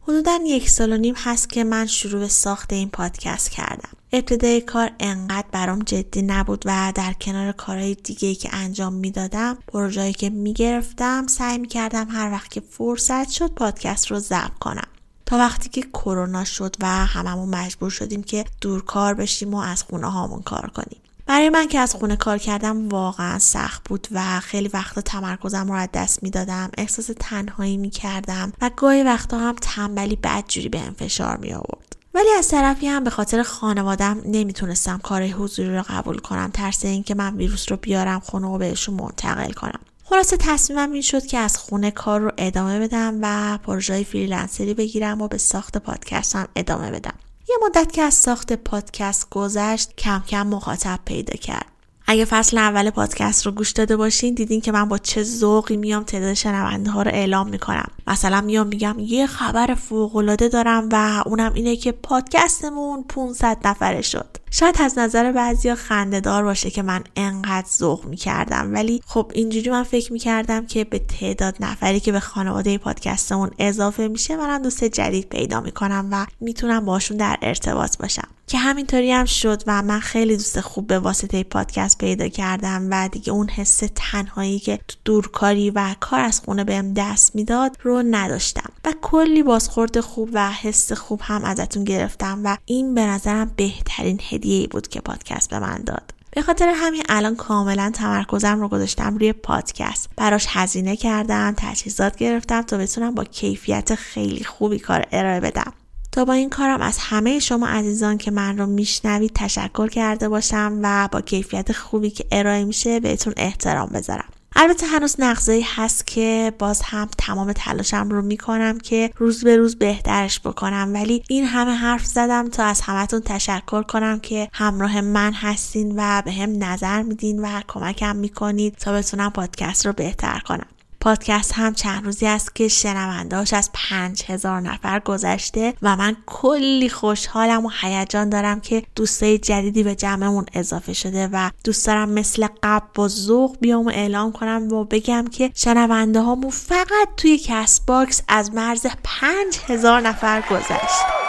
حدودا 0.02 0.38
یک 0.46 0.70
سال 0.70 0.92
و 0.92 0.96
نیم 0.96 1.14
هست 1.16 1.50
که 1.50 1.64
من 1.64 1.86
شروع 1.86 2.20
به 2.20 2.28
ساخت 2.28 2.72
این 2.72 2.90
پادکست 2.90 3.50
کردم. 3.50 3.90
ابتدای 4.12 4.60
کار 4.60 4.90
انقدر 5.00 5.46
برام 5.52 5.78
جدی 5.78 6.22
نبود 6.22 6.62
و 6.66 6.92
در 6.94 7.12
کنار 7.12 7.52
کارهای 7.52 7.94
دیگه 7.94 8.34
که 8.34 8.48
انجام 8.52 8.92
می‌دادم 8.92 9.58
پروژه‌ای 9.68 10.12
که 10.12 10.30
می‌گرفتم 10.30 11.26
سعی 11.26 11.58
می‌کردم 11.58 12.08
هر 12.10 12.32
وقت 12.32 12.50
که 12.50 12.60
فرصت 12.60 13.30
شد 13.30 13.50
پادکست 13.50 14.10
رو 14.10 14.18
ضبط 14.18 14.58
کنم. 14.60 14.88
تا 15.26 15.36
وقتی 15.36 15.68
که 15.68 15.82
کرونا 15.82 16.44
شد 16.44 16.76
و 16.80 16.86
هممون 16.86 17.48
مجبور 17.48 17.90
شدیم 17.90 18.22
که 18.22 18.44
دور 18.60 18.84
کار 18.84 19.14
بشیم 19.14 19.54
و 19.54 19.58
از 19.58 19.82
خونه 19.82 20.10
هامون 20.10 20.42
کار 20.42 20.70
کنیم. 20.74 21.00
برای 21.30 21.50
من 21.50 21.68
که 21.68 21.78
از 21.78 21.94
خونه 21.94 22.16
کار 22.16 22.38
کردم 22.38 22.88
واقعا 22.88 23.38
سخت 23.38 23.88
بود 23.88 24.08
و 24.12 24.40
خیلی 24.40 24.68
وقتا 24.68 25.00
تمرکزم 25.00 25.68
رو 25.68 25.74
از 25.74 25.88
دست 25.94 26.22
می‌دادم 26.22 26.70
احساس 26.78 27.10
تنهایی 27.20 27.76
می‌کردم 27.76 28.52
و 28.60 28.70
گاهی 28.76 29.02
وقتا 29.02 29.38
هم 29.38 29.56
تنبلی 29.60 30.16
بدجوری 30.16 30.68
به 30.68 30.80
فشار 30.98 31.36
می 31.36 31.52
آورد 31.52 31.96
ولی 32.14 32.28
از 32.38 32.48
طرفی 32.48 32.86
هم 32.86 33.04
به 33.04 33.10
خاطر 33.10 33.42
خانوادم 33.42 34.22
نمی‌تونستم 34.24 34.98
کار 34.98 35.22
حضوری 35.22 35.76
رو 35.76 35.84
قبول 35.88 36.18
کنم 36.18 36.50
ترس 36.54 36.84
اینکه 36.84 37.14
من 37.14 37.36
ویروس 37.36 37.70
رو 37.70 37.76
بیارم 37.76 38.20
خونه 38.20 38.46
و 38.46 38.58
بهشون 38.58 38.94
منتقل 38.94 39.52
کنم. 39.52 39.80
خلاصه 40.04 40.36
تصمیمم 40.36 40.92
این 40.92 41.02
شد 41.02 41.26
که 41.26 41.38
از 41.38 41.58
خونه 41.58 41.90
کار 41.90 42.20
رو 42.20 42.32
ادامه 42.38 42.80
بدم 42.80 43.18
و 43.22 43.58
پروژه 43.58 44.02
فریلنسری 44.04 44.74
بگیرم 44.74 45.20
و 45.20 45.28
به 45.28 45.38
ساخت 45.38 45.78
پادکستم 45.78 46.48
ادامه 46.56 46.90
بدم. 46.90 47.14
یه 47.50 47.56
مدت 47.62 47.92
که 47.92 48.02
از 48.02 48.14
ساخت 48.14 48.52
پادکست 48.52 49.30
گذشت 49.30 49.96
کم 49.96 50.22
کم 50.28 50.46
مخاطب 50.46 50.98
پیدا 51.04 51.34
کرد. 51.36 51.66
اگه 52.06 52.24
فصل 52.24 52.58
اول 52.58 52.90
پادکست 52.90 53.46
رو 53.46 53.52
گوش 53.52 53.70
داده 53.70 53.96
باشین 53.96 54.34
دیدین 54.34 54.60
که 54.60 54.72
من 54.72 54.88
با 54.88 54.98
چه 54.98 55.22
ذوقی 55.22 55.76
میام 55.76 56.04
تعداد 56.04 56.34
شنونده 56.34 56.90
ها 56.90 57.02
رو 57.02 57.10
اعلام 57.10 57.48
می‌کنم. 57.48 57.88
مثلا 58.06 58.40
میام 58.40 58.66
میگم 58.66 58.96
یه 58.98 59.26
خبر 59.26 59.74
فوق 59.74 60.16
العاده 60.16 60.48
دارم 60.48 60.88
و 60.92 61.22
اونم 61.26 61.52
اینه 61.54 61.76
که 61.76 61.92
پادکستمون 61.92 63.04
500 63.08 63.58
نفره 63.64 64.02
شد. 64.02 64.36
شاید 64.50 64.76
از 64.80 64.98
نظر 64.98 65.32
بعضیا 65.32 65.74
خنده 65.74 66.20
دار 66.20 66.44
باشه 66.44 66.70
که 66.70 66.82
من 66.82 67.04
انقدر 67.16 67.66
ذوق 67.78 68.04
می‌کردم 68.04 68.74
ولی 68.74 69.02
خب 69.06 69.32
اینجوری 69.34 69.70
من 69.70 69.82
فکر 69.82 70.12
می‌کردم 70.12 70.66
که 70.66 70.84
به 70.84 70.98
تعداد 70.98 71.56
نفری 71.60 72.00
که 72.00 72.12
به 72.12 72.20
خانواده 72.20 72.78
پادکستمون 72.78 73.50
اضافه 73.58 74.08
میشه 74.08 74.36
منم 74.36 74.62
دوست 74.62 74.84
جدید 74.84 75.28
پیدا 75.28 75.60
می‌کنم 75.60 76.08
و 76.12 76.26
می‌تونم 76.40 76.84
باشون 76.84 77.16
در 77.16 77.38
ارتباط 77.42 77.96
باشم. 77.98 78.28
که 78.46 78.58
همینطوری 78.58 79.12
هم 79.12 79.24
شد 79.24 79.62
و 79.66 79.82
من 79.82 80.00
خیلی 80.00 80.36
دوست 80.36 80.60
خوب 80.60 80.86
به 80.86 80.98
واسطه 80.98 81.42
پادکست 81.42 81.98
پیدا 81.98 82.28
کردم 82.28 82.88
و 82.90 83.08
دیگه 83.12 83.32
اون 83.32 83.48
حس 83.48 83.82
تنهایی 83.94 84.58
که 84.58 84.76
تو 84.88 84.96
دورکاری 85.04 85.70
و 85.70 85.94
کار 86.00 86.20
از 86.20 86.40
خونه 86.40 86.64
بهم 86.64 86.92
دست 86.92 87.36
می‌داد 87.36 87.76
رو 87.82 88.02
نداشتم. 88.10 88.72
و 88.84 88.92
کلی 89.02 89.42
بازخورد 89.42 90.00
خوب 90.00 90.30
و 90.32 90.50
حس 90.50 90.92
خوب 90.92 91.20
هم 91.22 91.44
ازتون 91.44 91.84
گرفتم 91.84 92.40
و 92.44 92.56
این 92.64 92.94
به 92.94 93.06
نظرم 93.06 93.52
بهترین 93.56 94.20
هدیه 94.30 94.39
بود 94.70 94.88
که 94.88 95.00
پادکست 95.00 95.50
به 95.50 95.58
من 95.58 95.82
داد. 95.86 96.14
به 96.30 96.42
خاطر 96.42 96.72
همین 96.76 97.02
الان 97.08 97.36
کاملا 97.36 97.90
تمرکزم 97.94 98.60
رو 98.60 98.68
گذاشتم 98.68 99.16
روی 99.16 99.32
پادکست. 99.32 100.08
براش 100.16 100.46
هزینه 100.48 100.96
کردم 100.96 101.54
تجهیزات 101.56 102.16
گرفتم 102.16 102.62
تا 102.62 102.78
بتونم 102.78 103.14
با 103.14 103.24
کیفیت 103.24 103.94
خیلی 103.94 104.44
خوبی 104.44 104.78
کار 104.78 105.06
ارائه 105.12 105.40
بدم. 105.40 105.72
تا 106.12 106.24
با 106.24 106.32
این 106.32 106.50
کارم 106.50 106.80
از 106.80 106.98
همه 106.98 107.38
شما 107.38 107.66
عزیزان 107.66 108.18
که 108.18 108.30
من 108.30 108.58
رو 108.58 108.66
میشنوید 108.66 109.32
تشکر 109.34 109.88
کرده 109.88 110.28
باشم 110.28 110.80
و 110.82 111.08
با 111.12 111.20
کیفیت 111.20 111.72
خوبی 111.72 112.10
که 112.10 112.24
ارائه 112.32 112.64
میشه 112.64 113.00
بهتون 113.00 113.34
احترام 113.36 113.88
بذارم. 113.88 114.28
البته 114.56 114.86
هنوز 114.86 115.16
نقضایی 115.18 115.66
هست 115.76 116.06
که 116.06 116.52
باز 116.58 116.82
هم 116.84 117.08
تمام 117.18 117.52
تلاشم 117.52 118.08
رو 118.08 118.22
می‌کنم 118.22 118.78
که 118.78 119.10
روز 119.16 119.44
به 119.44 119.56
روز 119.56 119.76
بهترش 119.76 120.40
بکنم. 120.40 120.90
ولی 120.94 121.22
این 121.28 121.44
همه 121.44 121.74
حرف 121.74 122.06
زدم 122.06 122.48
تا 122.48 122.64
از 122.64 122.80
همتون 122.80 123.20
تشکر 123.20 123.82
کنم 123.82 124.20
که 124.20 124.48
همراه 124.52 125.00
من 125.00 125.32
هستین 125.32 125.94
و 125.96 126.22
به 126.24 126.32
هم 126.32 126.64
نظر 126.64 127.02
میدین 127.02 127.38
و 127.38 127.60
کمکم 127.68 128.16
می‌کنید 128.16 128.74
تا 128.74 128.92
بتونم 128.92 129.30
پادکست 129.30 129.86
رو 129.86 129.92
بهتر 129.92 130.38
کنم. 130.38 130.66
پادکست 131.00 131.52
هم 131.52 131.74
چند 131.74 132.04
روزی 132.04 132.26
است 132.26 132.54
که 132.54 132.68
شنوندهاش 132.68 133.52
از 133.52 133.70
پنج 133.74 134.22
هزار 134.26 134.60
نفر 134.60 135.00
گذشته 135.00 135.74
و 135.82 135.96
من 135.96 136.16
کلی 136.26 136.88
خوشحالم 136.88 137.66
و 137.66 137.70
هیجان 137.80 138.28
دارم 138.28 138.60
که 138.60 138.82
دوستای 138.96 139.38
جدیدی 139.38 139.82
به 139.82 139.94
جمعمون 139.94 140.46
اضافه 140.52 140.92
شده 140.92 141.28
و 141.32 141.50
دوست 141.64 141.86
دارم 141.86 142.08
مثل 142.08 142.46
قبل 142.62 142.86
با 142.94 143.08
ذوق 143.08 143.56
بیام 143.60 143.86
و 143.86 143.90
اعلام 143.90 144.32
کنم 144.32 144.72
و 144.72 144.84
بگم 144.84 145.24
که 145.24 145.50
شنونده 145.54 146.20
هامون 146.20 146.50
فقط 146.50 147.08
توی 147.16 147.38
کست 147.38 147.86
باکس 147.86 148.22
از 148.28 148.54
مرز 148.54 148.86
پنج 149.04 149.58
هزار 149.68 150.00
نفر 150.00 150.42
گذشت. 150.50 151.19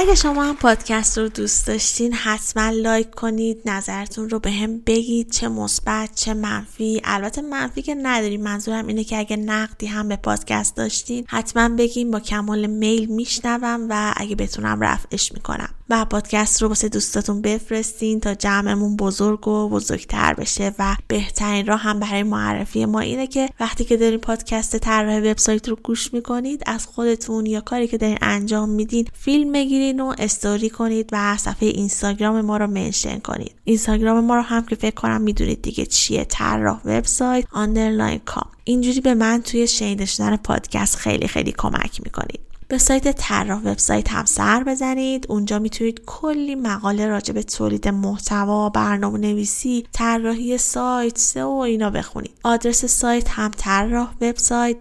اگه 0.00 0.14
شما 0.14 0.44
هم 0.44 0.56
پادکست 0.56 1.18
رو 1.18 1.28
دوست 1.28 1.66
داشتین 1.66 2.12
حتما 2.12 2.70
like 2.70 3.10
کنید 3.10 3.62
نظرتون 3.64 4.30
رو 4.30 4.38
بهم 4.38 4.78
بگید 4.78 5.30
چه 5.30 5.48
مثبت 5.48 6.10
چه 6.14 6.34
منفی. 6.34 7.00
البته 7.04 7.42
منفی 7.42 7.82
که 7.82 7.94
نداریم 7.94 8.42
منظورم 8.42 8.86
اینه 8.86 9.04
که 9.04 9.18
اگه 9.18 9.36
نقدی 9.36 9.86
هم 9.86 10.08
به 10.08 10.16
پادکست 10.16 10.76
داشتین 10.76 11.24
حتما 11.28 11.68
بگین 11.68 12.10
با 12.10 12.20
کمال 12.20 12.66
میل 12.66 13.06
میشنوم 13.06 13.86
و 13.90 14.14
اگه 14.16 14.36
بتونم 14.36 14.80
رفعش 14.80 15.32
می‌کنم. 15.32 15.74
و 15.90 16.04
پادکست 16.04 16.62
رو 16.62 16.68
واسه 16.68 16.88
دوستاتون 16.88 17.42
بفرستین 17.42 18.20
تا 18.20 18.34
جمعمون 18.34 18.96
بزرگ 18.96 19.48
و 19.48 19.68
بزرگتر 19.68 20.34
بشه 20.34 20.74
و 20.78 20.96
بهترین 21.08 21.66
راه 21.66 21.80
هم 21.80 22.00
برای 22.00 22.22
معرفی 22.22 22.84
ما 22.84 23.00
اینه 23.00 23.26
که 23.26 23.48
وقتی 23.60 23.84
که 23.84 23.96
دارین 23.96 24.18
پادکست 24.18 24.76
طراح 24.76 25.18
وبسایت 25.18 25.68
رو 25.68 25.76
گوش 25.82 26.14
می‌کنید 26.14 26.62
از 26.66 26.86
خودتون 26.86 27.46
یا 27.46 27.60
کاری 27.60 27.88
که 27.88 27.98
دارین 27.98 28.18
انجام 28.22 28.68
میدین 28.68 29.08
فیلم 29.12 29.50
بگیرین 29.90 30.00
و 30.00 30.14
استوری 30.18 30.70
کنید 30.70 31.08
و 31.12 31.36
صفحه 31.36 31.68
اینستاگرام 31.68 32.40
ما 32.40 32.56
رو 32.56 32.66
mention 32.66 33.18
کنید. 33.18 33.54
اینستاگرام 33.64 34.24
ما 34.24 34.36
رو 34.36 34.42
هم 34.42 34.66
که 34.66 34.76
فکر 34.76 34.94
کنم 34.94 35.20
می‌دونید 35.20 35.62
دیگه 35.62 35.86
چیه 35.86 36.24
طراح 36.24 36.80
وبسایت 36.84 37.44
underline 37.52 38.20
com 38.24 38.50
اینجوری 38.64 39.00
به 39.00 39.14
من 39.14 39.42
توی 39.42 39.66
شنیده 39.66 40.06
شدن 40.06 40.36
پادکست 40.36 40.96
خیلی 40.96 41.28
خیلی 41.28 41.52
کمک 41.58 42.00
می‌کنید. 42.04 42.40
به 42.68 42.78
سایت 42.78 43.16
طراح 43.16 43.60
وبسایت 43.60 44.10
هم 44.10 44.24
سر 44.24 44.64
بزنید. 44.64 45.26
اونجا 45.28 45.58
می‌تونید 45.58 46.02
کلی 46.06 46.54
مقاله 46.54 47.06
راجع 47.06 47.34
به 47.34 47.42
تولید 47.42 47.88
محتوا 47.88 48.68
برنامه 48.68 49.18
نویسی 49.18 49.86
طراحی 49.92 50.58
سایت 50.58 51.18
SEO 51.18 51.48
و 51.48 51.58
اینا 51.58 51.90
بخونید. 51.90 52.32
آدرس 52.44 52.84
سایت 52.84 53.28
هم 53.28 53.50
طراح 53.56 54.10
وبسایت 54.20 54.76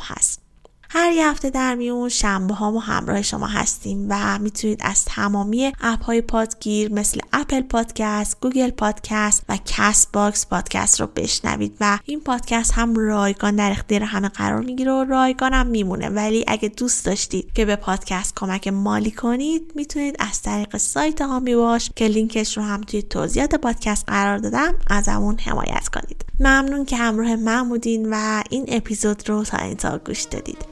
هست. 0.00 0.47
هر 0.90 1.12
یه 1.12 1.28
هفته 1.28 1.50
در 1.50 1.74
میون 1.74 2.08
شنبه 2.08 2.54
ها 2.54 2.70
ما 2.70 2.80
همراه 2.80 3.22
شما 3.22 3.46
هستیم 3.46 4.06
و 4.10 4.38
می‌تونید 4.38 4.80
از 4.82 5.04
تمامی 5.04 5.72
app 5.80 6.04
های 6.04 6.20
پادگیر 6.20 6.92
مثل 6.92 7.20
اپل 7.32 7.60
پادکست، 7.60 8.36
گوگل 8.40 8.70
پادکست 8.70 9.42
و 9.48 9.58
کست 9.64 10.12
باکس 10.12 10.46
پادکست 10.46 11.00
رو 11.00 11.06
بشنوید 11.06 11.76
و 11.80 11.98
این 12.04 12.20
پادکست 12.20 12.72
هم 12.72 12.94
رایگان 12.94 13.56
در 13.56 13.70
اختیار 13.70 14.02
همه 14.02 14.28
قرار 14.28 14.60
می‌گیره 14.60 14.92
و 14.92 15.04
رایگان 15.04 15.52
هم 15.52 15.66
میمونه. 15.66 16.08
ولی 16.08 16.44
اگه 16.48 16.68
دوست 16.68 17.04
داشتید 17.04 17.52
که 17.52 17.64
به 17.64 17.76
پادکست 17.76 18.32
کمک 18.36 18.68
مالی 18.68 19.10
کنید 19.10 19.72
می‌تونید 19.74 20.16
از 20.18 20.42
طریق 20.42 20.76
سایت 20.76 21.20
حامی 21.20 21.54
باش 21.54 21.90
که 21.96 22.08
لینکش 22.08 22.56
رو 22.56 22.62
هم 22.62 22.80
توی 22.80 23.02
توضیحات 23.02 23.54
پادکست 23.54 24.04
قرار 24.06 24.38
دادم 24.38 24.74
از 24.86 25.08
همون 25.08 25.38
حمایت 25.38 25.88
کنید. 25.88 26.24
ممنون 26.40 26.84
که 26.84 26.96
همراه 26.96 27.36
من 27.36 27.68
بودین 27.68 28.08
و 28.10 28.42
این 28.50 28.64
اپیزود 28.68 29.28
رو 29.28 29.44
تا 29.44 29.56
انتها 29.56 29.98
گوش 29.98 30.22
دادید. 30.22 30.58